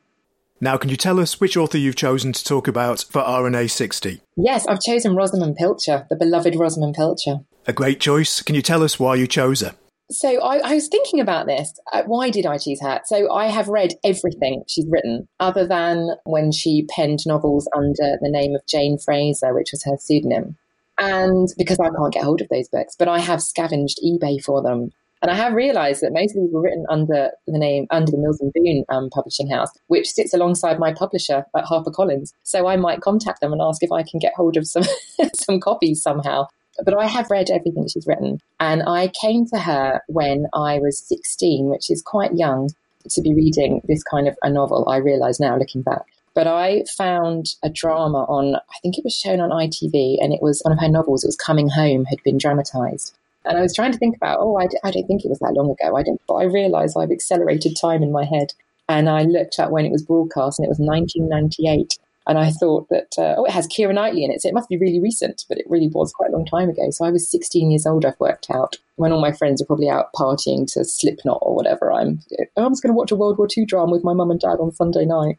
Now, 0.60 0.78
can 0.78 0.89
you 0.89 0.98
tell 0.98 1.19
us 1.19 1.39
which 1.39 1.56
author 1.56 1.78
you've 1.78 1.95
chosen 1.95 2.33
to 2.33 2.44
talk 2.44 2.68
about 2.68 3.06
for 3.10 3.21
RNA 3.21 3.71
60? 3.71 4.21
Yes, 4.36 4.66
I've 4.68 4.81
chosen 4.81 5.13
Rosamunde 5.13 5.56
Pilcher, 5.56 6.06
the 6.10 6.16
beloved 6.16 6.56
Rosamunde 6.56 6.95
Pilcher. 6.95 7.39
A 7.68 7.74
great 7.74 8.00
choice. 8.00 8.42
Can 8.42 8.56
you 8.56 8.62
tell 8.62 8.83
us 8.83 9.00
why 9.00 9.16
you 9.16 9.28
chose 9.28 9.62
her? 9.62 9.75
So 10.12 10.40
I, 10.42 10.57
I, 10.57 10.75
was 10.75 10.88
thinking 10.88 11.19
about 11.19 11.48
this. 11.48 11.74
Uh, 11.92 12.04
why 12.06 12.30
did 12.30 12.46
I 12.46 12.60
choose 12.60 12.80
her? 12.81 13.02
So 13.06 13.31
I 13.31 13.48
have 13.48 13.68
read 13.68 13.96
everything 14.04 14.63
she's 14.68 14.86
written, 14.88 15.28
other 15.40 15.66
than 15.66 16.10
when 16.25 16.52
she 16.52 16.86
penned 16.90 17.25
novels 17.25 17.68
under 17.75 18.18
the 18.22 18.30
name 18.30 18.54
of 18.54 18.66
Jane 18.68 19.00
Fraser, 19.00 19.54
which 19.54 19.69
was 19.72 19.84
her 19.84 19.98
pseudonym. 19.98 20.57
And 21.00 21.48
because 21.57 21.80
I 21.80 21.90
can't 21.90 22.13
get 22.13 22.24
hold 22.24 22.42
of 22.42 22.50
those 22.50 22.69
books, 22.69 22.96
but 22.98 23.07
I 23.07 23.19
have 23.19 23.42
scavenged 23.42 24.00
eBay 24.06 24.42
for 24.44 24.62
them. 24.62 24.92
And 25.22 25.31
I 25.31 25.36
have 25.36 25.54
realised 25.54 26.02
that 26.02 26.13
most 26.13 26.36
of 26.36 26.42
these 26.44 26.54
were 26.54 26.62
written 26.62 26.86
under 26.88 27.31
the 27.48 27.57
name, 27.57 27.88
under 27.90 28.12
the 28.12 28.18
Mills 28.18 28.40
and 28.40 28.54
Boon 28.54 28.86
um, 28.90 29.10
publishing 29.10 29.50
house, 29.50 29.69
which 29.88 30.12
sits 30.12 30.36
alongside 30.36 30.78
my 30.78 30.94
publisher 30.94 31.46
at 31.57 31.66
HarperCollins. 31.66 32.31
So 32.44 32.68
I 32.68 32.75
might 32.75 33.02
contact 33.02 33.42
them 33.42 33.52
and 33.52 33.62
ask 33.62 33.81
if 33.81 33.92
I 33.92 34.04
can 34.04 34.19
get 34.19 34.36
hold 34.36 34.56
of 34.56 34.68
some 34.68 34.84
some 35.34 35.60
copies 35.60 36.04
somehow 36.04 36.48
but 36.83 36.98
I 36.98 37.07
have 37.07 37.31
read 37.31 37.50
everything 37.50 37.88
she's 37.88 38.07
written. 38.07 38.39
And 38.60 38.83
I 38.83 39.12
came 39.22 39.45
to 39.48 39.60
her 39.60 40.01
when 40.07 40.48
I 40.54 40.80
was 40.80 41.00
16, 41.00 41.66
which 41.68 41.89
is 41.89 42.01
quite 42.01 42.36
young 42.36 42.69
to 43.10 43.22
be 43.22 43.33
reading 43.33 43.81
this 43.88 44.04
kind 44.04 44.27
of 44.27 44.36
a 44.42 44.50
novel, 44.50 44.88
I 44.88 44.98
realise 44.98 45.39
now 45.39 45.57
looking 45.57 45.81
back. 45.81 46.01
But 46.33 46.48
I 46.48 46.83
found 46.98 47.56
a 47.63 47.69
drama 47.69 48.25
on, 48.25 48.56
I 48.56 48.80
think 48.81 48.98
it 48.98 49.04
was 49.04 49.16
shown 49.16 49.39
on 49.39 49.51
ITV, 49.51 50.18
and 50.19 50.33
it 50.33 50.42
was 50.42 50.60
one 50.63 50.74
of 50.74 50.80
her 50.80 50.89
novels. 50.89 51.24
It 51.24 51.27
was 51.27 51.38
Coming 51.38 51.69
Home, 51.69 52.06
had 52.06 52.22
been 52.24 52.38
dramatised. 52.38 53.16
And 53.45 53.57
I 53.57 53.62
was 53.62 53.74
trying 53.74 53.92
to 53.92 53.98
think 53.98 54.18
about, 54.18 54.39
oh, 54.42 54.57
I 54.57 54.92
don't 54.92 55.07
think 55.07 55.24
it 55.24 55.30
was 55.30 55.39
that 55.39 55.54
long 55.54 55.71
ago. 55.71 55.95
I 55.95 56.04
didn't, 56.04 56.21
but 56.28 56.36
I 56.36 56.44
realised 56.44 56.98
I've 56.98 57.12
accelerated 57.12 57.78
time 57.80 58.04
in 58.04 58.12
my 58.12 58.25
head. 58.25 58.54
And 58.89 59.07
I 59.07 59.24
looked 59.24 59.60
at 59.60 59.71
when 59.71 59.86
it 59.86 59.92
was 59.92 60.04
broadcast, 60.04 60.60
and 60.60 60.66
it 60.66 60.69
was 60.69 60.80
1998. 60.80 61.98
And 62.27 62.39
I 62.39 62.50
thought 62.51 62.89
that, 62.89 63.13
uh, 63.18 63.36
oh, 63.38 63.45
it 63.45 63.51
has 63.51 63.68
Keira 63.68 63.94
Knightley 63.94 64.23
in 64.23 64.31
it, 64.31 64.42
so 64.42 64.50
it 64.50 64.54
must 64.54 64.69
be 64.69 64.78
really 64.78 65.00
recent, 65.00 65.45
but 65.47 65.59
it 65.59 65.69
really 65.69 65.90
was 65.90 66.11
quite 66.11 66.31
a 66.31 66.33
long 66.33 66.45
time 66.45 66.69
ago. 66.69 66.90
So 66.90 67.06
I 67.06 67.11
was 67.11 67.30
16 67.30 67.69
years 67.69 67.85
old, 67.85 68.04
I've 68.04 68.19
worked 68.19 68.50
out. 68.50 68.78
When 68.95 69.11
all 69.11 69.21
my 69.21 69.31
friends 69.31 69.61
are 69.61 69.66
probably 69.66 69.90
out 69.90 70.11
partying 70.16 70.66
to 70.73 70.83
Slipknot 70.83 71.40
or 71.42 71.56
whatever, 71.56 71.92
I'm, 71.92 72.21
I'm 72.57 72.71
just 72.71 72.81
going 72.81 72.94
to 72.94 72.97
watch 72.97 73.11
a 73.11 73.16
World 73.16 73.38
War 73.38 73.47
II 73.56 73.66
drama 73.66 73.92
with 73.92 74.04
my 74.04 74.14
mum 74.14 74.31
and 74.31 74.40
dad 74.40 74.59
on 74.59 74.71
Sunday 74.71 75.06
night. 75.06 75.38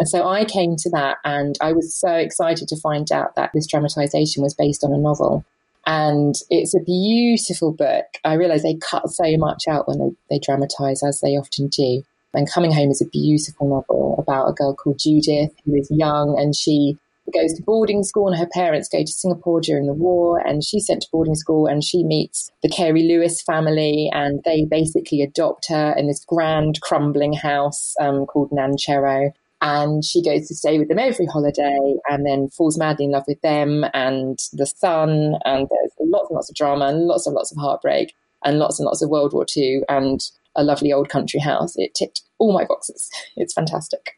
And 0.00 0.08
so 0.08 0.26
I 0.26 0.44
came 0.44 0.74
to 0.76 0.90
that, 0.90 1.18
and 1.24 1.56
I 1.60 1.72
was 1.72 1.94
so 1.94 2.12
excited 2.12 2.66
to 2.68 2.80
find 2.80 3.12
out 3.12 3.36
that 3.36 3.50
this 3.54 3.66
dramatization 3.68 4.42
was 4.42 4.54
based 4.54 4.82
on 4.82 4.92
a 4.92 4.98
novel. 4.98 5.44
And 5.86 6.34
it's 6.50 6.74
a 6.74 6.80
beautiful 6.80 7.72
book. 7.72 8.06
I 8.24 8.34
realize 8.34 8.62
they 8.62 8.74
cut 8.76 9.08
so 9.10 9.36
much 9.36 9.64
out 9.68 9.86
when 9.86 9.98
they, 9.98 10.10
they 10.30 10.38
dramatize, 10.40 11.02
as 11.04 11.20
they 11.20 11.36
often 11.36 11.68
do. 11.68 12.02
And 12.34 12.50
Coming 12.50 12.72
Home 12.72 12.90
is 12.90 13.00
a 13.00 13.08
beautiful 13.08 13.68
novel 13.68 14.16
about 14.18 14.48
a 14.48 14.52
girl 14.52 14.74
called 14.74 14.98
Judith 14.98 15.52
who 15.64 15.74
is 15.74 15.90
young 15.90 16.38
and 16.38 16.54
she 16.54 16.98
goes 17.32 17.54
to 17.54 17.62
boarding 17.62 18.02
school 18.02 18.28
and 18.28 18.36
her 18.38 18.48
parents 18.52 18.88
go 18.88 19.00
to 19.00 19.10
Singapore 19.10 19.60
during 19.60 19.86
the 19.86 19.94
war 19.94 20.38
and 20.38 20.62
she's 20.62 20.86
sent 20.86 21.02
to 21.02 21.08
boarding 21.10 21.34
school 21.34 21.66
and 21.66 21.82
she 21.82 22.04
meets 22.04 22.50
the 22.62 22.68
Carey 22.68 23.02
Lewis 23.02 23.40
family 23.42 24.10
and 24.12 24.42
they 24.44 24.64
basically 24.64 25.22
adopt 25.22 25.68
her 25.68 25.94
in 25.96 26.06
this 26.06 26.24
grand 26.24 26.80
crumbling 26.82 27.32
house 27.32 27.94
um, 28.00 28.26
called 28.26 28.50
Nancherrow 28.50 29.32
and 29.62 30.04
she 30.04 30.22
goes 30.22 30.46
to 30.48 30.54
stay 30.54 30.78
with 30.78 30.88
them 30.88 30.98
every 30.98 31.26
holiday 31.26 31.94
and 32.08 32.26
then 32.26 32.48
falls 32.48 32.76
madly 32.76 33.06
in 33.06 33.12
love 33.12 33.24
with 33.26 33.40
them 33.40 33.84
and 33.94 34.38
the 34.52 34.66
son 34.66 35.36
and 35.44 35.66
there's 35.70 35.92
lots 36.00 36.28
and 36.28 36.36
lots 36.36 36.50
of 36.50 36.56
drama 36.56 36.86
and 36.86 37.06
lots 37.06 37.26
and 37.26 37.34
lots 37.34 37.50
of 37.50 37.56
heartbreak 37.58 38.14
and 38.44 38.58
lots 38.58 38.78
and 38.78 38.84
lots 38.84 39.02
of 39.02 39.08
World 39.08 39.32
War 39.32 39.46
II 39.56 39.82
and 39.88 40.20
a 40.56 40.64
lovely 40.64 40.92
old 40.92 41.08
country 41.08 41.40
house. 41.40 41.74
It 41.76 41.94
ticked 41.94 42.22
all 42.38 42.52
my 42.52 42.64
boxes. 42.64 43.10
It's 43.36 43.54
fantastic. 43.54 44.16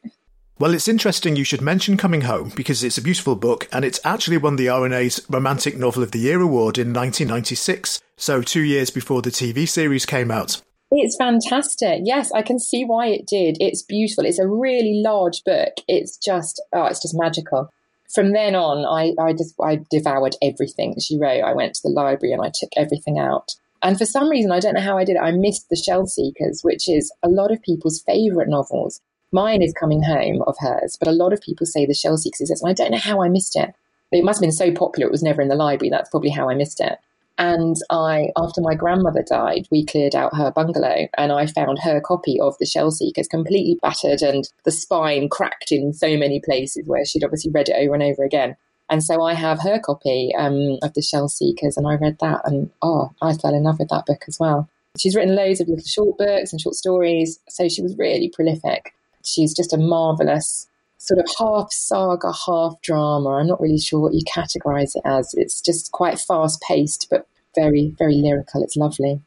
Well, 0.58 0.72
it's 0.72 0.88
interesting 0.88 1.36
you 1.36 1.44
should 1.44 1.60
mention 1.60 1.98
Coming 1.98 2.22
Home 2.22 2.50
because 2.56 2.82
it's 2.82 2.96
a 2.96 3.02
beautiful 3.02 3.36
book 3.36 3.68
and 3.72 3.84
it's 3.84 4.00
actually 4.04 4.38
won 4.38 4.56
the 4.56 4.68
RNA's 4.68 5.20
Romantic 5.28 5.76
Novel 5.76 6.02
of 6.02 6.12
the 6.12 6.18
Year 6.18 6.40
award 6.40 6.78
in 6.78 6.94
1996, 6.94 8.00
so 8.16 8.40
two 8.40 8.62
years 8.62 8.88
before 8.88 9.20
the 9.20 9.30
TV 9.30 9.68
series 9.68 10.06
came 10.06 10.30
out. 10.30 10.62
It's 10.90 11.16
fantastic. 11.16 12.00
Yes, 12.04 12.32
I 12.32 12.40
can 12.40 12.58
see 12.58 12.86
why 12.86 13.08
it 13.08 13.26
did. 13.26 13.58
It's 13.60 13.82
beautiful. 13.82 14.24
It's 14.24 14.38
a 14.38 14.48
really 14.48 15.02
large 15.04 15.44
book. 15.44 15.74
It's 15.88 16.16
just, 16.16 16.62
oh, 16.72 16.86
it's 16.86 17.02
just 17.02 17.14
magical. 17.14 17.70
From 18.14 18.32
then 18.32 18.54
on, 18.54 18.86
I, 18.86 19.14
I 19.22 19.32
just, 19.34 19.56
I 19.62 19.84
devoured 19.90 20.36
everything 20.40 20.94
she 21.00 21.18
wrote. 21.18 21.42
I 21.42 21.52
went 21.52 21.74
to 21.74 21.82
the 21.82 21.90
library 21.90 22.32
and 22.32 22.40
I 22.40 22.50
took 22.54 22.70
everything 22.76 23.18
out. 23.18 23.56
And 23.86 23.96
for 23.96 24.04
some 24.04 24.28
reason, 24.28 24.50
I 24.50 24.58
don't 24.58 24.74
know 24.74 24.80
how 24.80 24.98
I 24.98 25.04
did 25.04 25.14
it, 25.14 25.22
I 25.22 25.30
missed 25.30 25.68
The 25.68 25.76
Shell 25.76 26.08
Seekers, 26.08 26.62
which 26.64 26.88
is 26.88 27.12
a 27.22 27.28
lot 27.28 27.52
of 27.52 27.62
people's 27.62 28.02
favourite 28.02 28.48
novels. 28.48 29.00
Mine 29.30 29.62
is 29.62 29.72
coming 29.72 30.02
home 30.02 30.42
of 30.44 30.56
hers, 30.58 30.96
but 30.98 31.06
a 31.06 31.12
lot 31.12 31.32
of 31.32 31.40
people 31.40 31.66
say 31.66 31.86
the 31.86 31.94
Shell 31.94 32.16
Seekers 32.16 32.50
and 32.50 32.68
I 32.68 32.72
don't 32.72 32.90
know 32.90 32.98
how 32.98 33.22
I 33.22 33.28
missed 33.28 33.54
it. 33.54 33.72
It 34.10 34.24
must 34.24 34.38
have 34.38 34.42
been 34.42 34.50
so 34.50 34.72
popular, 34.72 35.06
it 35.06 35.12
was 35.12 35.22
never 35.22 35.40
in 35.40 35.46
the 35.46 35.54
library. 35.54 35.88
That's 35.88 36.10
probably 36.10 36.30
how 36.30 36.50
I 36.50 36.56
missed 36.56 36.80
it. 36.80 36.98
And 37.38 37.76
I, 37.88 38.30
after 38.36 38.60
my 38.60 38.74
grandmother 38.74 39.22
died, 39.22 39.68
we 39.70 39.86
cleared 39.86 40.16
out 40.16 40.34
her 40.34 40.50
bungalow 40.50 41.06
and 41.16 41.30
I 41.30 41.46
found 41.46 41.78
her 41.84 42.00
copy 42.00 42.40
of 42.40 42.56
The 42.58 42.66
Shell 42.66 42.90
Seekers 42.90 43.28
completely 43.28 43.78
battered 43.80 44.20
and 44.20 44.48
the 44.64 44.72
spine 44.72 45.28
cracked 45.28 45.70
in 45.70 45.92
so 45.92 46.16
many 46.16 46.40
places 46.44 46.88
where 46.88 47.04
she'd 47.04 47.22
obviously 47.22 47.52
read 47.52 47.68
it 47.68 47.76
over 47.78 47.94
and 47.94 48.02
over 48.02 48.24
again. 48.24 48.56
And 48.88 49.02
so 49.02 49.22
I 49.22 49.34
have 49.34 49.60
her 49.62 49.78
copy 49.78 50.32
um, 50.38 50.78
of 50.82 50.94
The 50.94 51.02
Shell 51.02 51.28
Seekers 51.28 51.76
and 51.76 51.86
I 51.86 51.94
read 51.94 52.18
that 52.20 52.42
and 52.44 52.70
oh, 52.82 53.10
I 53.20 53.34
fell 53.34 53.54
in 53.54 53.64
love 53.64 53.78
with 53.78 53.88
that 53.88 54.06
book 54.06 54.24
as 54.28 54.38
well. 54.38 54.68
She's 54.98 55.14
written 55.14 55.34
loads 55.34 55.60
of 55.60 55.68
little 55.68 55.84
short 55.84 56.18
books 56.18 56.52
and 56.52 56.60
short 56.60 56.74
stories, 56.74 57.38
so 57.48 57.68
she 57.68 57.82
was 57.82 57.98
really 57.98 58.30
prolific. 58.30 58.94
She's 59.24 59.54
just 59.54 59.72
a 59.72 59.78
marvelous 59.78 60.68
sort 60.98 61.20
of 61.20 61.26
half 61.38 61.72
saga, 61.72 62.32
half 62.46 62.80
drama. 62.80 63.36
I'm 63.36 63.46
not 63.46 63.60
really 63.60 63.78
sure 63.78 64.00
what 64.00 64.14
you 64.14 64.22
categorize 64.24 64.96
it 64.96 65.02
as. 65.04 65.34
It's 65.34 65.60
just 65.60 65.92
quite 65.92 66.18
fast 66.18 66.62
paced, 66.62 67.08
but 67.10 67.26
very, 67.54 67.94
very 67.98 68.14
lyrical. 68.14 68.62
It's 68.62 68.76
lovely. 68.76 69.20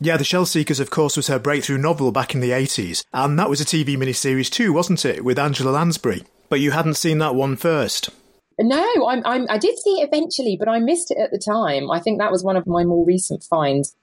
Yeah, 0.00 0.16
The 0.16 0.24
Shell 0.24 0.46
Seekers, 0.46 0.80
of 0.80 0.90
course, 0.90 1.16
was 1.16 1.28
her 1.28 1.38
breakthrough 1.38 1.78
novel 1.78 2.12
back 2.12 2.34
in 2.34 2.40
the 2.40 2.50
80s, 2.50 3.04
and 3.12 3.38
that 3.38 3.48
was 3.48 3.60
a 3.60 3.64
TV 3.64 3.96
miniseries 3.96 4.50
too, 4.50 4.72
wasn't 4.72 5.04
it, 5.04 5.24
with 5.24 5.38
Angela 5.38 5.70
Lansbury? 5.70 6.24
But 6.48 6.60
you 6.60 6.72
hadn't 6.72 6.94
seen 6.94 7.18
that 7.18 7.34
one 7.34 7.56
first. 7.56 8.10
No, 8.58 9.08
I'm, 9.08 9.22
I'm, 9.24 9.46
i 9.48 9.58
did 9.58 9.78
see 9.78 10.00
it 10.00 10.08
eventually, 10.08 10.56
but 10.58 10.68
I 10.68 10.78
missed 10.78 11.10
it 11.10 11.18
at 11.18 11.30
the 11.30 11.38
time. 11.38 11.90
I 11.90 12.00
think 12.00 12.18
that 12.18 12.30
was 12.30 12.44
one 12.44 12.56
of 12.56 12.66
my 12.66 12.84
more 12.84 13.04
recent 13.04 13.42
finds. 13.42 13.96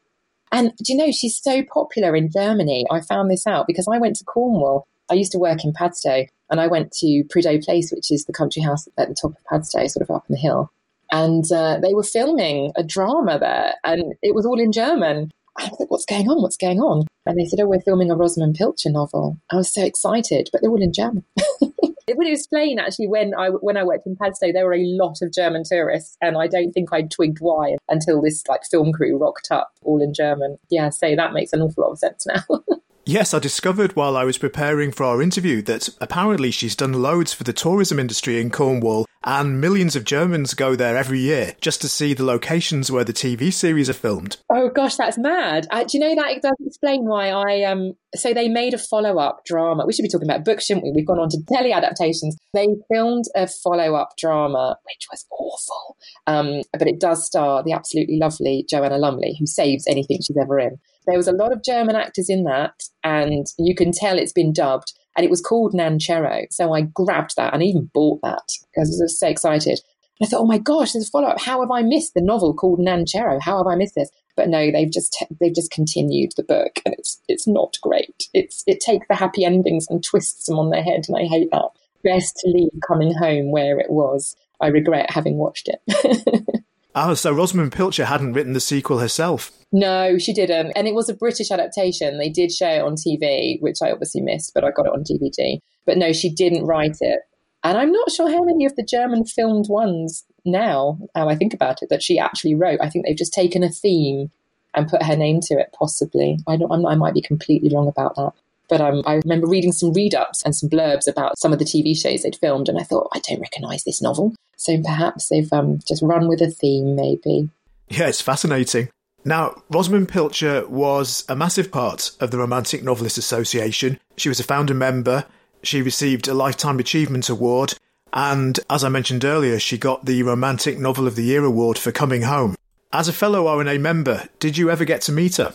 And 0.52 0.74
do 0.78 0.94
you 0.94 0.98
know, 0.98 1.12
she's 1.12 1.42
so 1.42 1.64
popular 1.64 2.16
in 2.16 2.30
Germany. 2.30 2.86
I 2.92 3.00
found 3.00 3.32
this 3.32 3.48
out 3.48 3.68
because 3.68 3.88
I 3.92 3.98
went 3.98 4.18
to 4.18 4.26
Cornwall. 4.26 4.86
I 5.10 5.14
used 5.14 5.32
to 5.34 5.40
work 5.40 5.64
in 5.64 5.74
Padstow, 5.74 6.26
and 6.50 6.60
I 6.60 6.68
went 6.68 6.92
to 6.94 7.24
Prideaux 7.30 7.60
Place, 7.60 7.92
which 7.92 8.12
is 8.12 8.26
the 8.26 8.34
country 8.34 8.62
house 8.62 8.88
at 8.98 9.08
the 9.08 9.16
top 9.16 9.32
of 9.32 9.44
Padstow, 9.50 9.88
sort 9.88 10.08
of 10.08 10.14
up 10.14 10.26
in 10.30 10.36
the 10.36 10.40
hill. 10.40 10.72
And 11.12 11.44
uh, 11.52 11.80
they 11.82 11.94
were 11.94 12.04
filming 12.04 12.72
a 12.76 12.84
drama 12.84 13.38
there, 13.40 13.74
and 13.84 14.14
it 14.22 14.36
was 14.36 14.46
all 14.46 14.60
in 14.60 14.72
German. 14.72 15.32
I 15.58 15.66
was 15.66 15.80
like, 15.80 15.92
what's 15.92 16.06
going 16.06 16.30
on? 16.30 16.42
What's 16.42 16.58
going 16.58 16.80
on? 16.80 17.06
And 17.26 17.38
they 17.38 17.46
said, 17.46 17.60
oh, 17.60 17.68
we're 17.68 17.82
filming 17.82 18.10
a 18.10 18.16
Rosamunde 18.16 18.56
Pilcher 18.56 18.90
novel. 18.90 19.38
I 19.52 19.58
was 19.58 19.74
so 19.74 19.84
excited, 19.84 20.50
but 20.52 20.62
they're 20.62 20.72
all 20.72 20.82
in 20.82 20.94
German. 20.94 21.26
it 22.08 22.18
would 22.18 22.28
explain 22.28 22.80
actually 22.80 23.08
when 23.08 23.34
I 23.38 23.50
when 23.50 23.78
I 23.78 23.84
worked 23.84 24.08
in 24.08 24.16
Padstow, 24.16 24.52
there 24.52 24.66
were 24.66 24.74
a 24.74 24.84
lot 24.84 25.18
of 25.22 25.34
German 25.34 25.64
tourists, 25.64 26.18
and 26.22 26.38
I 26.38 26.48
don't 26.48 26.72
think 26.72 26.94
I 26.94 27.04
twigged 27.04 27.40
why 27.40 27.76
until 27.90 28.22
this 28.22 28.48
like 28.48 28.62
film 28.70 28.92
crew 28.92 29.18
rocked 29.18 29.50
up 29.52 29.72
all 29.84 30.02
in 30.02 30.14
German. 30.14 30.58
Yeah, 30.70 30.90
so 30.90 31.16
that 31.16 31.34
makes 31.34 31.54
an 31.54 31.62
awful 31.62 31.84
lot 31.84 31.92
of 31.92 32.00
sense 32.00 32.26
now. 32.26 32.44
Yes, 33.06 33.34
I 33.34 33.40
discovered 33.40 33.96
while 33.96 34.16
I 34.16 34.26
was 34.26 34.38
preparing 34.38 34.92
for 34.92 35.04
our 35.04 35.24
interview 35.24 35.64
that 35.64 35.90
apparently 36.00 36.52
she's 36.52 36.76
done 36.76 36.94
loads 36.94 37.34
for 37.34 37.44
the 37.44 37.52
tourism 37.52 38.00
industry 38.00 38.40
in 38.40 38.52
Cornwall, 38.52 39.08
and 39.24 39.60
millions 39.60 39.96
of 39.96 40.04
Germans 40.04 40.54
go 40.54 40.76
there 40.76 40.96
every 40.96 41.20
year 41.20 41.56
just 41.62 41.82
to 41.82 41.90
see 41.90 42.14
the 42.14 42.24
locations 42.24 42.92
where 42.92 43.04
the 43.04 43.14
TV 43.14 43.52
series 43.52 43.90
are 43.90 43.94
filmed. 43.94 44.38
Oh 44.50 44.70
gosh, 44.70 44.96
that's 44.96 45.18
mad! 45.18 45.68
Uh, 45.72 45.84
do 45.84 45.98
you 45.98 46.00
know 46.00 46.16
that 46.16 46.32
it 46.32 46.42
does 46.44 46.56
explain 46.66 47.06
why 47.06 47.30
I 47.30 47.64
um? 47.64 47.94
So 48.16 48.34
they 48.34 48.48
made 48.48 48.76
a 48.76 48.78
follow-up 48.78 49.46
drama. 49.46 49.86
We 49.86 49.94
should 49.94 50.04
be 50.04 50.10
talking 50.10 50.30
about 50.30 50.46
books, 50.46 50.66
shouldn't 50.66 50.84
we? 50.84 50.92
We've 50.96 51.08
gone 51.08 51.20
on 51.20 51.30
to 51.30 51.40
telly 51.52 51.72
adaptations. 51.72 52.38
They 52.54 52.68
filmed 52.92 53.26
a 53.36 53.48
follow-up 53.48 54.14
drama, 54.18 54.78
which 54.86 55.08
was 55.12 55.26
awful, 55.32 55.98
um, 56.28 56.62
but 56.78 56.88
it 56.88 57.00
does 57.00 57.26
star 57.26 57.64
the 57.64 57.74
absolutely 57.74 58.18
lovely 58.20 58.66
Joanna 58.70 58.98
Lumley, 58.98 59.38
who 59.40 59.48
saves 59.48 59.88
anything 59.88 60.20
she's 60.22 60.38
ever 60.38 60.60
in. 60.60 60.78
There 61.08 61.18
was 61.18 61.28
a 61.28 61.34
lot 61.34 61.52
of 61.52 61.64
German 61.64 61.96
actors 61.96 62.30
in 62.30 62.44
that, 62.44 62.84
and 63.04 63.48
you 63.58 63.76
can 63.76 63.92
tell 63.92 64.18
it's 64.18 64.34
been 64.34 64.54
dubbed. 64.54 64.94
And 65.18 65.26
it 65.26 65.30
was 65.30 65.42
called 65.42 65.74
Nancherrow. 65.74 66.46
So 66.52 66.74
I 66.74 66.82
grabbed 66.82 67.36
that 67.36 67.54
and 67.54 67.62
even 67.62 67.92
bought 67.94 68.22
that 68.22 68.48
because 68.72 69.02
I 69.02 69.04
was 69.04 69.20
so 69.20 69.28
excited. 69.28 69.82
And 70.20 70.28
I 70.28 70.30
thought, 70.30 70.42
oh 70.42 70.46
my 70.46 70.58
gosh, 70.58 70.94
there's 70.94 71.08
a 71.08 71.12
follow 71.12 71.28
up. 71.28 71.42
How 71.42 71.60
have 71.60 71.72
I 71.72 71.82
missed 71.82 72.14
the 72.14 72.22
novel 72.22 72.54
called 72.54 72.80
Nancherrow? 72.80 73.42
How 73.42 73.58
have 73.58 73.68
I 73.68 73.76
missed 73.76 73.96
this? 73.96 74.10
But 74.36 74.48
no, 74.48 74.72
they've 74.72 74.92
just 74.92 75.26
they've 75.40 75.54
just 75.54 75.72
continued 75.72 76.32
the 76.38 76.44
book, 76.44 76.80
and 76.86 76.96
it's 76.98 77.22
it's 77.28 77.48
not 77.48 77.78
great. 77.82 78.30
It's 78.34 78.64
it 78.66 78.80
takes 78.80 79.08
the 79.08 79.16
happy 79.16 79.44
endings 79.44 79.88
and 79.90 80.04
twists 80.04 80.46
them 80.46 80.58
on 80.58 80.70
their 80.70 80.84
head, 80.84 81.06
and 81.08 81.18
I 81.18 81.26
hate 81.26 81.50
that. 81.52 81.70
Best 82.04 82.38
to 82.38 82.50
leave 82.50 82.72
coming 82.88 83.14
home 83.14 83.52
where 83.52 83.80
it 83.80 83.90
was. 83.90 84.36
I 84.62 84.68
regret 84.68 85.10
having 85.10 85.38
watched 85.38 85.70
it. 85.70 86.64
oh, 86.96 87.14
so 87.14 87.34
Rosamunde 87.34 87.74
Pilcher 87.74 88.06
hadn't 88.06 88.34
written 88.34 88.54
the 88.54 88.60
sequel 88.60 89.00
herself. 89.00 89.52
No, 89.72 90.18
she 90.18 90.34
didn't. 90.34 90.74
And 90.76 90.88
it 90.88 90.94
was 90.94 91.10
a 91.10 91.14
British 91.14 91.50
adaptation. 91.50 92.18
They 92.18 92.30
did 92.30 92.52
show 92.52 92.70
it 92.70 92.82
on 92.82 92.96
TV, 92.96 93.62
which 93.62 93.78
I 93.82 93.92
obviously 93.92 94.22
missed, 94.22 94.54
but 94.54 94.64
I 94.64 94.72
got 94.72 94.86
it 94.86 94.92
on 94.92 95.04
DVD. 95.04 95.60
But 95.86 95.98
no, 95.98 96.12
she 96.12 96.30
didn't 96.30 96.66
write 96.66 96.98
it. 97.00 97.22
And 97.64 97.78
I'm 97.78 97.92
not 97.92 98.12
sure 98.12 98.30
how 98.30 98.44
many 98.44 98.66
of 98.66 98.76
the 98.76 98.84
German 98.84 99.24
filmed 99.24 99.68
ones 99.70 100.26
now, 100.46 100.98
how 101.16 101.30
I 101.30 101.36
think 101.36 101.54
about 101.54 101.82
it, 101.82 101.90
that 101.90 102.04
she 102.04 102.20
actually 102.20 102.56
wrote. 102.56 102.80
I 102.82 102.90
think 102.90 103.06
they've 103.06 103.16
just 103.16 103.34
taken 103.34 103.64
a 103.64 103.70
theme 103.70 104.32
and 104.74 104.90
put 104.90 105.04
her 105.04 105.16
name 105.16 105.40
to 105.42 105.56
it, 105.56 105.74
possibly. 105.78 106.40
I, 106.48 106.58
don't, 106.58 106.86
i 106.86 106.96
might 106.96 107.14
be 107.14 107.22
completely 107.22 107.70
wrong 107.74 107.88
about 107.88 108.16
that. 108.16 108.32
But 108.68 108.82
um, 108.82 109.04
I 109.06 109.16
remember 109.16 109.48
reading 109.48 109.74
some 109.74 109.92
read 109.94 110.16
ups 110.16 110.42
and 110.44 110.56
some 110.56 110.70
blurbs 110.70 111.08
about 111.08 111.38
some 111.38 111.52
of 111.52 111.60
the 111.60 111.66
TV 111.66 111.96
shows 111.96 112.24
they'd 112.24 112.38
filmed, 112.38 112.70
and 112.70 112.80
I 112.80 112.84
thought, 112.84 113.10
I 113.14 113.20
don't 113.20 113.42
recognise 113.42 113.84
this 113.84 114.02
novel. 114.02 114.34
So 114.56 114.82
perhaps 114.82 115.28
they've 115.28 115.52
um, 115.52 115.80
just 115.86 116.02
run 116.02 116.28
with 116.28 116.42
a 116.42 116.50
theme, 116.50 116.96
maybe. 116.96 117.50
Yeah, 117.90 118.08
it's 118.08 118.22
fascinating. 118.22 118.90
Now, 119.24 119.62
Rosamunde 119.72 120.08
Pilcher 120.08 120.68
was 120.68 121.24
a 121.30 121.36
massive 121.36 121.72
part 121.72 122.12
of 122.20 122.32
the 122.32 122.40
Romantic 122.40 122.84
Novelists 122.84 123.20
Association. 123.20 124.00
She 124.18 124.30
was 124.30 124.40
a 124.40 124.44
founder 124.44 124.74
member. 124.74 125.26
She 125.64 125.82
received 125.82 126.28
a 126.28 126.34
Lifetime 126.34 126.80
Achievement 126.80 127.30
Award. 127.30 127.76
And 128.14 128.60
as 128.70 128.84
I 128.84 128.90
mentioned 128.90 129.24
earlier, 129.24 129.60
she 129.60 129.78
got 129.78 130.06
the 130.06 130.24
Romantic 130.24 130.80
Novel 130.80 131.08
of 131.08 131.16
the 131.16 131.24
Year 131.24 131.46
award 131.46 131.78
for 131.78 131.92
Coming 131.92 132.24
Home. 132.24 132.56
As 132.92 133.08
a 133.08 133.14
fellow 133.14 133.46
RNA 133.46 133.80
member, 133.80 134.28
did 134.40 134.58
you 134.58 134.70
ever 134.70 134.86
get 134.86 135.02
to 135.02 135.12
meet 135.12 135.38
her? 135.38 135.54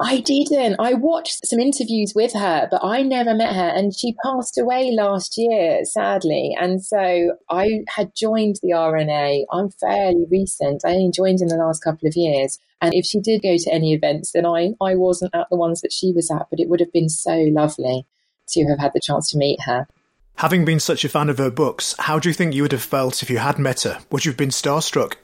I 0.00 0.20
didn't. 0.20 0.76
I 0.80 0.94
watched 0.94 1.46
some 1.46 1.60
interviews 1.60 2.14
with 2.16 2.32
her, 2.32 2.66
but 2.68 2.84
I 2.84 3.02
never 3.02 3.32
met 3.32 3.54
her. 3.54 3.68
And 3.68 3.94
she 3.94 4.16
passed 4.24 4.58
away 4.58 4.90
last 4.90 5.34
year, 5.38 5.84
sadly. 5.84 6.54
And 6.60 6.84
so 6.84 7.36
I 7.48 7.84
had 7.88 8.10
joined 8.14 8.56
the 8.60 8.70
RNA. 8.70 9.44
I'm 9.52 9.70
fairly 9.70 10.26
recent. 10.28 10.82
I 10.84 10.90
only 10.94 11.12
joined 11.12 11.40
in 11.40 11.48
the 11.48 11.56
last 11.56 11.84
couple 11.84 12.08
of 12.08 12.16
years. 12.16 12.58
And 12.84 12.92
if 12.92 13.06
she 13.06 13.18
did 13.18 13.40
go 13.40 13.56
to 13.56 13.72
any 13.72 13.94
events, 13.94 14.32
then 14.32 14.44
I, 14.44 14.72
I 14.78 14.94
wasn't 14.94 15.34
at 15.34 15.46
the 15.50 15.56
ones 15.56 15.80
that 15.80 15.90
she 15.90 16.12
was 16.12 16.30
at, 16.30 16.48
but 16.50 16.60
it 16.60 16.68
would 16.68 16.80
have 16.80 16.92
been 16.92 17.08
so 17.08 17.34
lovely 17.50 18.06
to 18.48 18.66
have 18.66 18.78
had 18.78 18.92
the 18.92 19.00
chance 19.00 19.30
to 19.30 19.38
meet 19.38 19.62
her. 19.62 19.88
Having 20.36 20.66
been 20.66 20.80
such 20.80 21.02
a 21.02 21.08
fan 21.08 21.30
of 21.30 21.38
her 21.38 21.50
books, 21.50 21.94
how 21.98 22.18
do 22.18 22.28
you 22.28 22.34
think 22.34 22.52
you 22.52 22.60
would 22.60 22.72
have 22.72 22.82
felt 22.82 23.22
if 23.22 23.30
you 23.30 23.38
had 23.38 23.58
met 23.58 23.84
her? 23.84 24.00
Would 24.10 24.26
you 24.26 24.32
have 24.32 24.36
been 24.36 24.50
starstruck? 24.50 25.14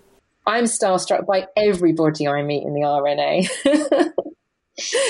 I'm 0.47 0.65
starstruck 0.65 1.27
by 1.27 1.49
everybody 1.55 2.27
I 2.27 2.41
meet 2.43 2.65
in 2.65 2.73
the 2.73 2.81
RNA. 2.81 4.11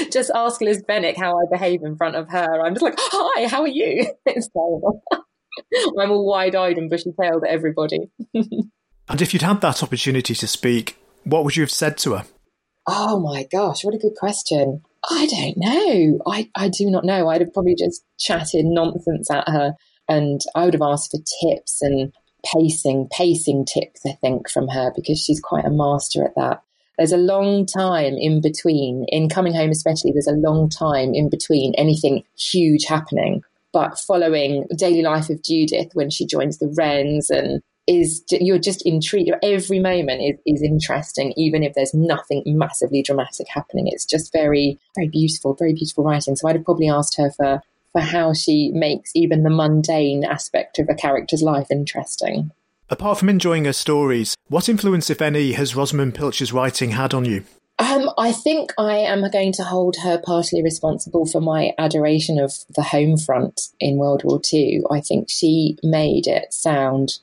just 0.10 0.32
ask 0.34 0.60
Liz 0.60 0.82
Bennick 0.82 1.16
how 1.16 1.38
I 1.38 1.44
behave 1.48 1.84
in 1.84 1.96
front 1.96 2.16
of 2.16 2.30
her. 2.30 2.66
I'm 2.66 2.74
just 2.74 2.82
like, 2.82 2.96
hi, 2.98 3.46
how 3.46 3.62
are 3.62 3.68
you? 3.68 4.12
It's 4.26 4.48
terrible. 4.48 5.04
I'm 6.00 6.10
all 6.10 6.26
wide 6.26 6.56
eyed 6.56 6.78
and 6.78 6.90
bushy 6.90 7.12
tailed 7.12 7.44
at 7.44 7.50
everybody. 7.50 8.10
and 8.34 9.22
if 9.22 9.32
you'd 9.32 9.42
had 9.42 9.60
that 9.60 9.84
opportunity 9.84 10.34
to 10.34 10.48
speak, 10.48 10.96
what 11.22 11.44
would 11.44 11.54
you 11.54 11.62
have 11.62 11.70
said 11.70 11.96
to 11.98 12.14
her? 12.14 12.24
Oh 12.92 13.20
my 13.20 13.46
gosh, 13.50 13.84
what 13.84 13.94
a 13.94 13.98
good 13.98 14.16
question. 14.18 14.82
I 15.08 15.26
don't 15.26 15.56
know. 15.56 16.18
I, 16.26 16.50
I 16.56 16.68
do 16.68 16.90
not 16.90 17.04
know. 17.04 17.28
I'd 17.28 17.40
have 17.40 17.54
probably 17.54 17.76
just 17.76 18.02
chatted 18.18 18.64
nonsense 18.66 19.30
at 19.30 19.48
her 19.48 19.74
and 20.08 20.40
I 20.54 20.64
would 20.64 20.74
have 20.74 20.82
asked 20.82 21.12
for 21.12 21.20
tips 21.40 21.80
and 21.80 22.12
pacing, 22.44 23.08
pacing 23.12 23.66
tips, 23.66 24.00
I 24.04 24.18
think, 24.20 24.50
from 24.50 24.68
her 24.68 24.92
because 24.94 25.20
she's 25.20 25.40
quite 25.40 25.64
a 25.64 25.70
master 25.70 26.24
at 26.24 26.34
that 26.34 26.62
there's 27.00 27.12
a 27.12 27.16
long 27.16 27.64
time 27.64 28.12
in 28.18 28.42
between, 28.42 29.06
in 29.08 29.30
coming 29.30 29.54
home 29.54 29.70
especially, 29.70 30.12
there's 30.12 30.26
a 30.26 30.32
long 30.32 30.68
time 30.68 31.14
in 31.14 31.30
between 31.30 31.72
anything 31.78 32.24
huge 32.38 32.84
happening. 32.84 33.40
But 33.72 33.98
following 33.98 34.66
daily 34.76 35.00
life 35.00 35.30
of 35.30 35.42
Judith 35.42 35.88
when 35.94 36.10
she 36.10 36.26
joins 36.26 36.58
the 36.58 36.70
Wrens 36.76 37.30
and 37.30 37.62
is 37.86 38.22
you're 38.30 38.58
just 38.58 38.82
intrigued. 38.86 39.30
Every 39.42 39.78
moment 39.78 40.22
is, 40.22 40.38
is 40.46 40.62
interesting, 40.62 41.32
even 41.36 41.62
if 41.62 41.74
there's 41.74 41.94
nothing 41.94 42.42
massively 42.46 43.02
dramatic 43.02 43.48
happening. 43.48 43.88
It's 43.88 44.04
just 44.04 44.32
very, 44.32 44.78
very 44.94 45.08
beautiful, 45.08 45.54
very 45.54 45.74
beautiful 45.74 46.04
writing. 46.04 46.36
So 46.36 46.48
I'd 46.48 46.56
have 46.56 46.64
probably 46.64 46.88
asked 46.88 47.16
her 47.16 47.30
for 47.30 47.62
for 47.92 48.00
how 48.00 48.32
she 48.32 48.70
makes 48.72 49.10
even 49.16 49.42
the 49.42 49.50
mundane 49.50 50.24
aspect 50.24 50.78
of 50.78 50.88
a 50.88 50.94
character's 50.94 51.42
life 51.42 51.66
interesting. 51.70 52.52
Apart 52.88 53.18
from 53.18 53.28
enjoying 53.28 53.64
her 53.64 53.72
stories, 53.72 54.36
what 54.48 54.68
influence, 54.68 55.10
if 55.10 55.20
any, 55.20 55.52
has 55.52 55.74
Rosamunde 55.74 56.14
Pilcher's 56.14 56.52
writing 56.52 56.90
had 56.90 57.14
on 57.14 57.24
you? 57.24 57.44
Um, 57.78 58.10
I 58.18 58.32
think 58.32 58.72
I 58.76 58.98
am 58.98 59.28
going 59.30 59.52
to 59.54 59.64
hold 59.64 59.96
her 60.02 60.20
partially 60.22 60.62
responsible 60.62 61.24
for 61.24 61.40
my 61.40 61.72
adoration 61.78 62.38
of 62.38 62.52
the 62.74 62.82
home 62.82 63.16
front 63.16 63.60
in 63.80 63.96
World 63.96 64.22
War 64.22 64.40
II. 64.52 64.82
I 64.90 65.00
think 65.00 65.30
she 65.30 65.76
made 65.82 66.26
it 66.26 66.52
sound. 66.52 67.20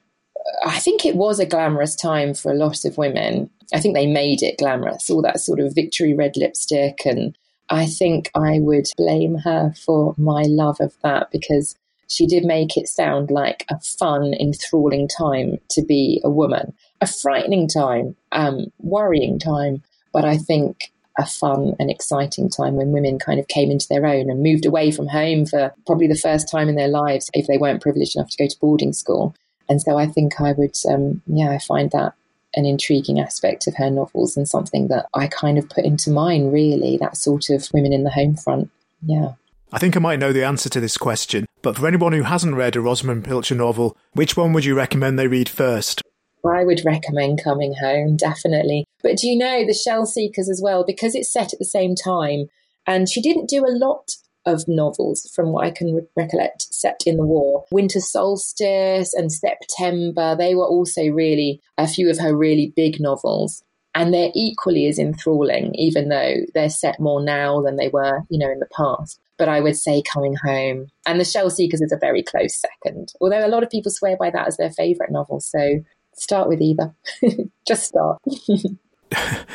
I 0.65 0.79
think 0.79 1.05
it 1.05 1.15
was 1.15 1.39
a 1.39 1.45
glamorous 1.45 1.95
time 1.95 2.33
for 2.33 2.51
a 2.51 2.55
lot 2.55 2.85
of 2.85 2.97
women. 2.97 3.49
I 3.73 3.79
think 3.79 3.95
they 3.95 4.07
made 4.07 4.41
it 4.41 4.57
glamorous, 4.57 5.09
all 5.09 5.21
that 5.21 5.39
sort 5.39 5.59
of 5.59 5.75
victory 5.75 6.13
red 6.13 6.37
lipstick. 6.37 7.05
And 7.05 7.37
I 7.69 7.85
think 7.85 8.31
I 8.33 8.59
would 8.59 8.85
blame 8.95 9.35
her 9.39 9.73
for 9.85 10.15
my 10.17 10.43
love 10.47 10.77
of 10.79 10.93
that 11.03 11.31
because 11.31 11.75
she 12.07 12.25
did 12.25 12.45
make 12.45 12.77
it 12.77 12.87
sound 12.87 13.29
like 13.29 13.65
a 13.69 13.79
fun, 13.79 14.33
enthralling 14.39 15.07
time 15.07 15.57
to 15.71 15.81
be 15.83 16.21
a 16.23 16.29
woman, 16.29 16.73
a 17.01 17.07
frightening 17.07 17.67
time, 17.67 18.15
um, 18.31 18.67
worrying 18.79 19.39
time, 19.39 19.83
but 20.13 20.23
I 20.23 20.37
think 20.37 20.91
a 21.19 21.25
fun 21.25 21.75
and 21.79 21.89
exciting 21.89 22.49
time 22.49 22.75
when 22.75 22.91
women 22.91 23.19
kind 23.19 23.39
of 23.39 23.47
came 23.47 23.71
into 23.71 23.87
their 23.89 24.05
own 24.05 24.29
and 24.29 24.43
moved 24.43 24.65
away 24.65 24.91
from 24.91 25.07
home 25.07 25.45
for 25.45 25.73
probably 25.85 26.07
the 26.07 26.15
first 26.15 26.49
time 26.49 26.69
in 26.69 26.75
their 26.75 26.87
lives 26.87 27.29
if 27.33 27.47
they 27.47 27.57
weren't 27.57 27.81
privileged 27.81 28.15
enough 28.15 28.29
to 28.29 28.43
go 28.43 28.47
to 28.47 28.59
boarding 28.61 28.93
school. 28.93 29.35
And 29.69 29.81
so 29.81 29.97
I 29.97 30.07
think 30.07 30.39
I 30.39 30.53
would, 30.53 30.75
um, 30.89 31.21
yeah, 31.27 31.49
I 31.49 31.59
find 31.59 31.91
that 31.91 32.13
an 32.55 32.65
intriguing 32.65 33.19
aspect 33.19 33.67
of 33.67 33.75
her 33.75 33.89
novels 33.89 34.37
and 34.37 34.47
something 34.47 34.87
that 34.87 35.07
I 35.13 35.27
kind 35.27 35.57
of 35.57 35.69
put 35.69 35.85
into 35.85 36.09
mine, 36.09 36.51
really, 36.51 36.97
that 36.97 37.17
sort 37.17 37.49
of 37.49 37.67
women 37.73 37.93
in 37.93 38.03
the 38.03 38.09
home 38.09 38.35
front. 38.35 38.69
Yeah. 39.05 39.33
I 39.71 39.79
think 39.79 39.97
I 39.97 39.99
might 39.99 40.19
know 40.19 40.31
the 40.31 40.45
answer 40.45 40.69
to 40.69 40.79
this 40.79 40.97
question, 40.97 41.45
but 41.61 41.77
for 41.77 41.87
anyone 41.87 42.13
who 42.13 42.23
hasn't 42.23 42.55
read 42.55 42.75
a 42.75 42.79
Rosamunde 42.79 43.25
Pilcher 43.25 43.55
novel, 43.55 43.97
which 44.13 44.37
one 44.37 44.53
would 44.53 44.63
you 44.63 44.75
recommend 44.75 45.19
they 45.19 45.27
read 45.27 45.49
first? 45.49 46.01
I 46.45 46.63
would 46.63 46.85
recommend 46.85 47.43
Coming 47.43 47.75
Home, 47.81 48.15
definitely. 48.15 48.85
But 49.03 49.17
do 49.17 49.27
you 49.27 49.37
know 49.37 49.65
the 49.65 49.73
Shell 49.73 50.05
Seekers 50.05 50.49
as 50.49 50.61
well, 50.63 50.85
because 50.85 51.15
it's 51.15 51.31
set 51.31 51.51
at 51.51 51.59
the 51.59 51.65
same 51.65 51.95
time, 51.95 52.47
and 52.85 53.09
she 53.09 53.21
didn't 53.21 53.49
do 53.49 53.65
a 53.65 53.75
lot 53.75 54.15
of 54.47 54.67
novels, 54.67 55.29
from 55.35 55.51
what 55.51 55.65
I 55.65 55.71
can 55.71 55.93
re- 55.93 56.07
recollect, 56.15 56.73
set 56.73 57.01
in 57.05 57.17
the 57.17 57.25
war. 57.25 57.65
Winter 57.71 57.99
Solstice 57.99 59.13
and 59.13 59.31
September, 59.31 60.35
they 60.35 60.55
were 60.55 60.65
also 60.65 61.07
really 61.07 61.61
a 61.77 61.87
few 61.87 62.09
of 62.09 62.17
her 62.17 62.35
really 62.35 62.73
big 62.75 62.99
novels. 62.99 63.63
And 63.93 64.13
they're 64.13 64.31
equally 64.35 64.87
as 64.87 64.99
enthralling, 64.99 65.73
even 65.75 66.09
though 66.09 66.35
they're 66.53 66.69
set 66.69 66.99
more 66.99 67.23
now 67.23 67.61
than 67.61 67.77
they 67.77 67.89
were, 67.89 68.21
you 68.29 68.37
know, 68.39 68.51
in 68.51 68.59
the 68.59 68.67
past. 68.75 69.19
But 69.37 69.49
I 69.49 69.59
would 69.59 69.75
say 69.75 70.03
Coming 70.03 70.35
Home. 70.43 70.87
And 71.05 71.19
The 71.19 71.25
Shell 71.25 71.49
Seekers 71.49 71.81
is 71.81 71.91
a 71.91 71.97
very 71.97 72.23
close 72.23 72.59
second, 72.59 73.13
although 73.21 73.45
a 73.45 73.49
lot 73.49 73.63
of 73.63 73.69
people 73.69 73.91
swear 73.91 74.15
by 74.15 74.29
that 74.29 74.47
as 74.47 74.57
their 74.57 74.71
favourite 74.71 75.11
novel. 75.11 75.39
So 75.39 75.83
start 76.15 76.47
with 76.47 76.61
either. 76.61 76.93
Just 77.67 77.85
start. 77.85 78.21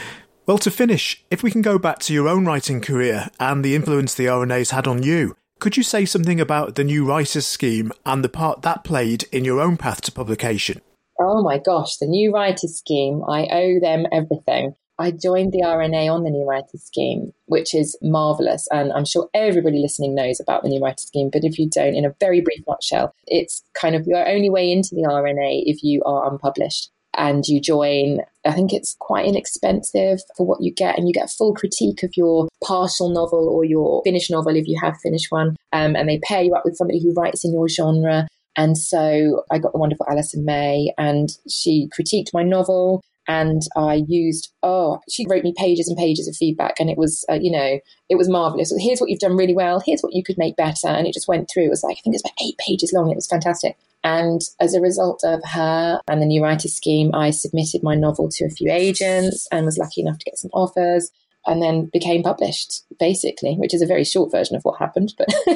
well, 0.46 0.58
to 0.58 0.70
finish, 0.70 1.24
if 1.30 1.42
we 1.42 1.50
can 1.50 1.62
go 1.62 1.78
back 1.78 2.00
to 2.00 2.12
your 2.12 2.28
own 2.28 2.44
writing 2.44 2.80
career 2.80 3.28
and 3.38 3.64
the 3.64 3.76
influence 3.76 4.14
the 4.14 4.26
RNA's 4.26 4.70
had 4.70 4.88
on 4.88 5.02
you, 5.02 5.36
could 5.60 5.76
you 5.76 5.84
say 5.84 6.04
something 6.04 6.40
about 6.40 6.74
the 6.74 6.82
New 6.82 7.04
Writers 7.04 7.46
Scheme 7.46 7.92
and 8.04 8.24
the 8.24 8.28
part 8.28 8.62
that 8.62 8.82
played 8.82 9.24
in 9.30 9.44
your 9.44 9.60
own 9.60 9.76
path 9.76 10.00
to 10.02 10.12
publication? 10.12 10.80
Oh 11.20 11.42
my 11.42 11.58
gosh, 11.58 11.98
the 11.98 12.06
New 12.06 12.32
Writers 12.32 12.78
Scheme. 12.78 13.22
I 13.28 13.46
owe 13.52 13.78
them 13.78 14.06
everything. 14.10 14.74
I 14.98 15.12
joined 15.12 15.52
the 15.52 15.62
RNA 15.62 16.12
on 16.12 16.24
the 16.24 16.30
New 16.30 16.44
Writers 16.44 16.82
Scheme, 16.82 17.32
which 17.46 17.74
is 17.74 17.96
marvelous. 18.02 18.66
And 18.72 18.92
I'm 18.92 19.04
sure 19.04 19.28
everybody 19.34 19.78
listening 19.78 20.14
knows 20.14 20.40
about 20.40 20.64
the 20.64 20.68
New 20.68 20.80
Writers 20.80 21.06
Scheme. 21.06 21.30
But 21.32 21.44
if 21.44 21.58
you 21.58 21.70
don't, 21.70 21.94
in 21.94 22.04
a 22.04 22.14
very 22.18 22.40
brief 22.40 22.64
nutshell, 22.66 23.14
it's 23.26 23.62
kind 23.74 23.94
of 23.94 24.06
your 24.06 24.28
only 24.28 24.50
way 24.50 24.70
into 24.70 24.94
the 24.94 25.02
RNA 25.02 25.62
if 25.66 25.82
you 25.82 26.02
are 26.04 26.30
unpublished 26.30 26.90
and 27.16 27.44
you 27.46 27.60
join. 27.60 28.20
I 28.44 28.52
think 28.52 28.72
it's 28.72 28.96
quite 28.98 29.26
inexpensive 29.26 30.20
for 30.36 30.46
what 30.46 30.62
you 30.62 30.72
get, 30.72 30.98
and 30.98 31.06
you 31.06 31.14
get 31.14 31.30
full 31.30 31.54
critique 31.54 32.02
of 32.02 32.16
your 32.16 32.48
partial 32.64 33.10
novel 33.10 33.48
or 33.48 33.64
your 33.64 34.02
finished 34.04 34.30
novel 34.30 34.56
if 34.56 34.66
you 34.66 34.78
have 34.80 34.96
finished 35.02 35.30
one. 35.30 35.56
Um, 35.72 35.96
and 35.96 36.08
they 36.08 36.18
pair 36.20 36.42
you 36.42 36.54
up 36.54 36.64
with 36.64 36.76
somebody 36.76 37.02
who 37.02 37.12
writes 37.14 37.44
in 37.44 37.52
your 37.52 37.68
genre. 37.68 38.26
And 38.56 38.76
so 38.76 39.44
I 39.50 39.58
got 39.58 39.72
the 39.72 39.78
wonderful 39.78 40.06
Alison 40.10 40.44
May, 40.44 40.92
and 40.98 41.30
she 41.48 41.88
critiqued 41.96 42.34
my 42.34 42.42
novel 42.42 43.02
and 43.28 43.62
I 43.76 44.02
used 44.08 44.52
oh 44.62 45.00
she 45.08 45.26
wrote 45.28 45.44
me 45.44 45.54
pages 45.56 45.88
and 45.88 45.96
pages 45.96 46.26
of 46.26 46.36
feedback 46.36 46.80
and 46.80 46.90
it 46.90 46.98
was 46.98 47.24
uh, 47.30 47.38
you 47.40 47.52
know 47.52 47.78
it 48.08 48.16
was 48.16 48.28
marvelous 48.28 48.72
here's 48.78 49.00
what 49.00 49.10
you've 49.10 49.20
done 49.20 49.36
really 49.36 49.54
well 49.54 49.80
here's 49.84 50.00
what 50.00 50.14
you 50.14 50.24
could 50.24 50.38
make 50.38 50.56
better 50.56 50.88
and 50.88 51.06
it 51.06 51.14
just 51.14 51.28
went 51.28 51.48
through 51.48 51.64
it 51.64 51.70
was 51.70 51.84
like 51.84 51.98
I 51.98 52.00
think 52.02 52.14
it 52.14 52.20
was 52.20 52.22
about 52.22 52.44
eight 52.44 52.58
pages 52.58 52.92
long 52.92 53.10
it 53.10 53.14
was 53.14 53.28
fantastic 53.28 53.76
and 54.04 54.40
as 54.60 54.74
a 54.74 54.80
result 54.80 55.22
of 55.24 55.40
her 55.44 56.00
and 56.08 56.20
the 56.20 56.26
new 56.26 56.42
writer 56.42 56.68
scheme 56.68 57.10
I 57.14 57.30
submitted 57.30 57.82
my 57.82 57.94
novel 57.94 58.28
to 58.30 58.44
a 58.44 58.50
few 58.50 58.70
agents 58.70 59.46
and 59.52 59.64
was 59.64 59.78
lucky 59.78 60.00
enough 60.00 60.18
to 60.18 60.24
get 60.24 60.38
some 60.38 60.50
offers 60.52 61.10
and 61.46 61.62
then 61.62 61.90
became 61.92 62.22
published 62.22 62.84
basically 62.98 63.54
which 63.54 63.74
is 63.74 63.82
a 63.82 63.86
very 63.86 64.04
short 64.04 64.30
version 64.30 64.56
of 64.56 64.62
what 64.62 64.78
happened 64.78 65.14
but 65.18 65.28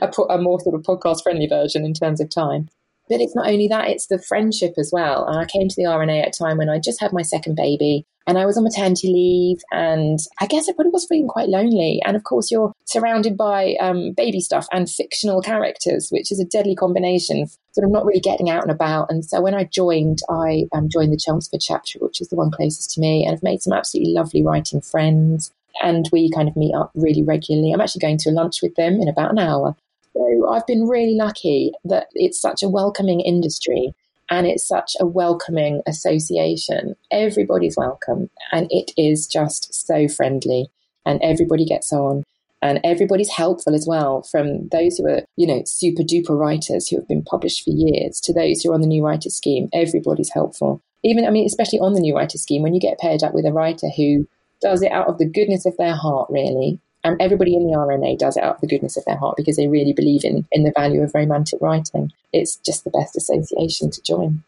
a, 0.00 0.10
a 0.30 0.38
more 0.38 0.60
sort 0.60 0.74
of 0.74 0.82
podcast 0.82 1.22
friendly 1.22 1.46
version 1.46 1.84
in 1.84 1.94
terms 1.94 2.20
of 2.20 2.30
time 2.30 2.68
but 3.08 3.20
it's 3.20 3.34
not 3.34 3.48
only 3.48 3.68
that, 3.68 3.88
it's 3.88 4.06
the 4.06 4.18
friendship 4.18 4.74
as 4.78 4.90
well. 4.92 5.26
And 5.26 5.38
I 5.38 5.44
came 5.44 5.68
to 5.68 5.74
the 5.76 5.88
RNA 5.88 6.22
at 6.22 6.28
a 6.28 6.38
time 6.38 6.58
when 6.58 6.68
I 6.68 6.78
just 6.78 7.00
had 7.00 7.12
my 7.12 7.22
second 7.22 7.54
baby 7.54 8.06
and 8.26 8.38
I 8.38 8.46
was 8.46 8.56
on 8.56 8.64
maternity 8.64 9.08
leave. 9.08 9.62
And 9.70 10.18
I 10.40 10.46
guess 10.46 10.68
I 10.68 10.72
probably 10.72 10.92
was 10.92 11.06
feeling 11.06 11.28
quite 11.28 11.48
lonely. 11.48 12.00
And 12.06 12.16
of 12.16 12.24
course, 12.24 12.50
you're 12.50 12.72
surrounded 12.86 13.36
by 13.36 13.74
um, 13.80 14.12
baby 14.16 14.40
stuff 14.40 14.66
and 14.72 14.88
fictional 14.88 15.42
characters, 15.42 16.08
which 16.10 16.32
is 16.32 16.40
a 16.40 16.44
deadly 16.44 16.74
combination. 16.74 17.46
Sort 17.72 17.84
of 17.84 17.90
not 17.90 18.06
really 18.06 18.20
getting 18.20 18.48
out 18.48 18.62
and 18.62 18.70
about. 18.70 19.10
And 19.10 19.24
so 19.24 19.40
when 19.42 19.54
I 19.54 19.64
joined, 19.64 20.20
I 20.30 20.64
um, 20.72 20.88
joined 20.88 21.12
the 21.12 21.20
Chelmsford 21.22 21.60
chapter, 21.60 21.98
which 21.98 22.20
is 22.20 22.28
the 22.28 22.36
one 22.36 22.50
closest 22.50 22.90
to 22.92 23.00
me, 23.00 23.24
and 23.24 23.34
I've 23.34 23.42
made 23.42 23.62
some 23.62 23.72
absolutely 23.72 24.14
lovely 24.14 24.44
writing 24.44 24.80
friends 24.80 25.52
and 25.82 26.08
we 26.12 26.30
kind 26.30 26.48
of 26.48 26.56
meet 26.56 26.74
up 26.74 26.92
really 26.94 27.22
regularly. 27.22 27.72
I'm 27.72 27.80
actually 27.80 28.00
going 28.00 28.18
to 28.18 28.30
lunch 28.30 28.62
with 28.62 28.76
them 28.76 29.00
in 29.00 29.08
about 29.08 29.32
an 29.32 29.38
hour. 29.38 29.74
So 30.14 30.48
I've 30.48 30.66
been 30.66 30.86
really 30.86 31.14
lucky 31.14 31.72
that 31.84 32.06
it's 32.14 32.40
such 32.40 32.62
a 32.62 32.68
welcoming 32.68 33.20
industry 33.20 33.92
and 34.30 34.46
it's 34.46 34.66
such 34.66 34.92
a 35.00 35.06
welcoming 35.06 35.82
association. 35.86 36.94
Everybody's 37.10 37.76
welcome 37.76 38.30
and 38.52 38.68
it 38.70 38.92
is 38.96 39.26
just 39.26 39.74
so 39.74 40.08
friendly 40.08 40.68
and 41.04 41.20
everybody 41.22 41.64
gets 41.64 41.92
on 41.92 42.22
and 42.62 42.80
everybody's 42.82 43.28
helpful 43.28 43.74
as 43.74 43.86
well 43.86 44.22
from 44.22 44.68
those 44.68 44.96
who 44.96 45.06
are, 45.06 45.22
you 45.36 45.46
know, 45.46 45.62
super 45.66 46.02
duper 46.02 46.38
writers 46.38 46.88
who 46.88 46.96
have 46.96 47.08
been 47.08 47.22
published 47.22 47.64
for 47.64 47.70
years 47.70 48.20
to 48.20 48.32
those 48.32 48.62
who 48.62 48.70
are 48.70 48.74
on 48.74 48.80
the 48.80 48.86
new 48.86 49.04
writer 49.04 49.28
scheme. 49.28 49.68
Everybody's 49.74 50.30
helpful. 50.30 50.80
Even, 51.02 51.26
I 51.26 51.30
mean, 51.30 51.44
especially 51.44 51.80
on 51.80 51.92
the 51.92 52.00
new 52.00 52.16
writer 52.16 52.38
scheme, 52.38 52.62
when 52.62 52.72
you 52.72 52.80
get 52.80 52.98
paired 52.98 53.22
up 53.22 53.34
with 53.34 53.44
a 53.44 53.52
writer 53.52 53.88
who 53.94 54.26
does 54.62 54.80
it 54.80 54.92
out 54.92 55.08
of 55.08 55.18
the 55.18 55.28
goodness 55.28 55.66
of 55.66 55.76
their 55.76 55.94
heart, 55.94 56.30
really, 56.30 56.80
and 57.04 57.20
everybody 57.20 57.54
in 57.54 57.66
the 57.66 57.76
RNA 57.76 58.18
does 58.18 58.36
it 58.36 58.42
out 58.42 58.56
of 58.56 58.60
the 58.60 58.66
goodness 58.66 58.96
of 58.96 59.04
their 59.04 59.16
heart 59.16 59.36
because 59.36 59.56
they 59.56 59.68
really 59.68 59.92
believe 59.92 60.24
in, 60.24 60.46
in 60.50 60.64
the 60.64 60.72
value 60.74 61.02
of 61.02 61.14
romantic 61.14 61.60
writing. 61.60 62.12
It's 62.32 62.56
just 62.56 62.84
the 62.84 62.90
best 62.90 63.14
association 63.14 63.90
to 63.90 64.02
join. 64.02 64.42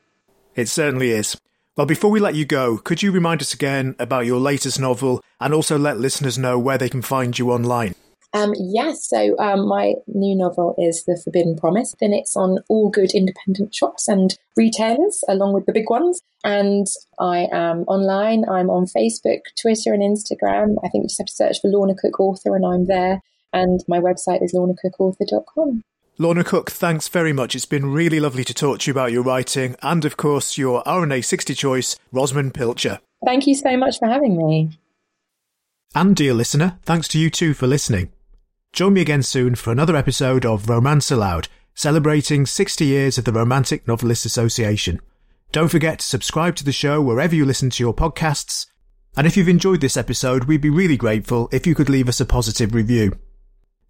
It 0.55 0.69
certainly 0.69 1.11
is. 1.11 1.39
Well, 1.77 1.87
before 1.87 2.11
we 2.11 2.21
let 2.21 2.35
you 2.35 2.47
go, 2.47 2.79
could 2.79 3.03
you 3.03 3.13
remind 3.13 3.43
us 3.43 3.53
again 3.53 3.95
about 3.99 4.25
your 4.25 4.41
latest 4.41 4.81
novel 4.81 5.23
and 5.39 5.53
also 5.53 5.79
let 5.79 5.99
listeners 5.99 6.39
know 6.39 6.59
where 6.59 6.79
they 6.79 6.89
can 6.89 7.03
find 7.03 7.39
you 7.39 7.53
online? 7.53 7.95
Um, 8.33 8.55
yes, 8.59 9.09
so 9.09 9.37
um, 9.39 9.67
my 9.67 9.95
new 10.07 10.37
novel 10.37 10.75
is 10.79 11.05
The 11.05 11.21
Forbidden 11.23 11.57
Promise, 11.57 11.95
and 12.01 12.15
it's 12.15 12.37
on 12.37 12.59
all 12.69 12.91
good 12.91 13.13
independent 13.13 13.75
shops 13.75 14.09
and 14.09 14.37
retailers, 14.57 15.23
along 15.29 15.55
with 15.55 15.67
the 15.67 15.73
big 15.73 15.89
ones. 15.89 16.21
And 16.45 16.87
I 17.19 17.49
am 17.53 17.83
online. 17.85 18.45
I'm 18.49 18.71
on 18.71 18.87
Facebook, 18.87 19.41
Twitter, 19.61 19.93
and 19.93 20.03
Instagram. 20.03 20.77
I 20.85 20.89
think 20.89 21.05
you 21.05 21.09
just 21.09 21.19
have 21.19 21.27
to 21.27 21.33
search 21.33 21.61
for 21.61 21.69
Lorna 21.69 21.95
Cook 21.95 22.21
Author, 22.21 22.57
and 22.57 22.67
I'm 22.67 22.87
there. 22.87 23.23
And 23.53 23.81
my 23.89 24.01
website 24.01 24.43
is 24.43 24.55
lornacookauthor.com. 24.55 25.83
Lorna 26.19 26.45
Cook, 26.45 26.71
thanks 26.71 27.09
very 27.09 27.33
much. 27.33 27.55
It's 27.55 27.67
been 27.67 27.93
really 27.93 28.21
lovely 28.21 28.45
to 28.45 28.55
talk 28.55 28.81
to 28.81 28.91
you 28.91 28.93
about 28.93 29.13
your 29.13 29.23
writing 29.23 29.77
and, 29.83 30.05
of 30.05 30.17
course, 30.17 30.57
your 30.57 30.83
RNA 30.85 31.25
60 31.25 31.55
choice, 31.55 31.97
Rosamunde 32.13 32.55
Pilcher. 32.55 33.01
Thank 33.25 33.47
you 33.47 33.55
so 33.55 33.77
much 33.77 33.99
for 33.99 34.09
having 34.09 34.37
me. 34.37 34.71
And, 35.95 36.17
dear 36.17 36.33
listener, 36.33 36.79
thanks 36.83 37.09
to 37.09 37.19
you 37.19 37.29
too 37.29 37.53
for 37.55 37.67
listening. 37.67 38.13
Join 38.73 38.95
me 38.95 39.01
again 39.01 39.23
soon 39.23 39.55
for 39.55 39.71
another 39.73 39.95
episode 39.97 40.45
of 40.45 40.69
Romance 40.69 41.11
Aloud, 41.11 41.49
celebrating 41.75 42.45
60 42.47 42.85
years 42.85 43.19
of 43.19 43.25
the 43.25 43.33
Romantic 43.33 43.89
Novelists 43.89 44.27
Association. 44.27 45.01
Don't 45.53 45.69
forget 45.69 46.01
to 46.01 46.07
subscribe 46.07 46.57
to 46.57 46.65
the 46.65 46.73
show 46.73 47.01
wherever 47.01 47.35
you 47.35 47.47
listen 47.47 47.71
to 47.71 47.83
your 47.83 47.95
podcasts. 47.95 48.67
And 49.17 49.27
if 49.27 49.35
you've 49.37 49.49
enjoyed 49.49 49.81
this 49.81 49.97
episode, 49.97 50.45
we'd 50.45 50.61
be 50.61 50.69
really 50.69 50.99
grateful 50.99 51.49
if 51.53 51.67
you 51.67 51.75
could 51.75 51.89
leave 51.89 52.09
us 52.09 52.21
a 52.21 52.27
positive 52.27 52.75
review. 52.75 53.19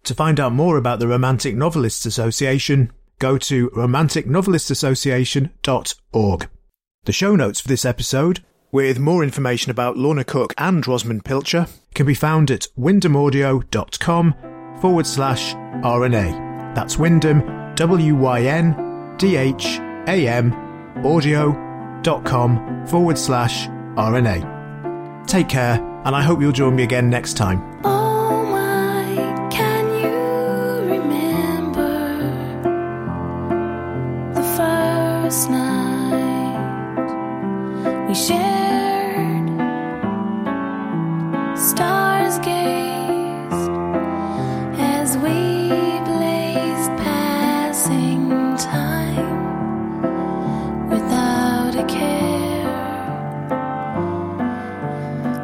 To 0.05 0.15
find 0.15 0.39
out 0.39 0.53
more 0.53 0.77
about 0.77 0.99
the 0.99 1.07
Romantic 1.07 1.55
Novelists 1.55 2.05
Association, 2.05 2.93
go 3.19 3.37
to 3.39 3.69
romanticnovelistassociation.org. 3.71 6.49
The 7.03 7.11
show 7.11 7.35
notes 7.35 7.59
for 7.59 7.67
this 7.67 7.83
episode, 7.83 8.45
with 8.71 8.99
more 8.99 9.21
information 9.23 9.71
about 9.71 9.97
Lorna 9.97 10.23
Cook 10.23 10.53
and 10.57 10.85
Rosamunde 10.85 11.25
Pilcher, 11.25 11.67
can 11.93 12.05
be 12.05 12.13
found 12.13 12.49
at 12.51 12.67
wyndhamaudio.com 12.77 14.35
forward 14.79 15.05
slash 15.07 15.53
RNA. 15.53 16.75
That's 16.75 16.97
Wyndham, 16.97 17.73
W 17.75 18.15
Y 18.15 18.41
N 18.41 19.15
D 19.17 19.35
H 19.35 19.79
A 20.07 20.27
M, 20.27 20.53
audio.com 21.05 22.85
forward 22.87 23.17
slash 23.17 23.67
RNA. 23.67 25.25
Take 25.27 25.49
care, 25.49 25.81
and 26.05 26.15
I 26.15 26.21
hope 26.21 26.39
you'll 26.39 26.51
join 26.51 26.75
me 26.75 26.83
again 26.83 27.09
next 27.09 27.35
time. 27.35 27.76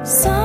Some 0.05 0.42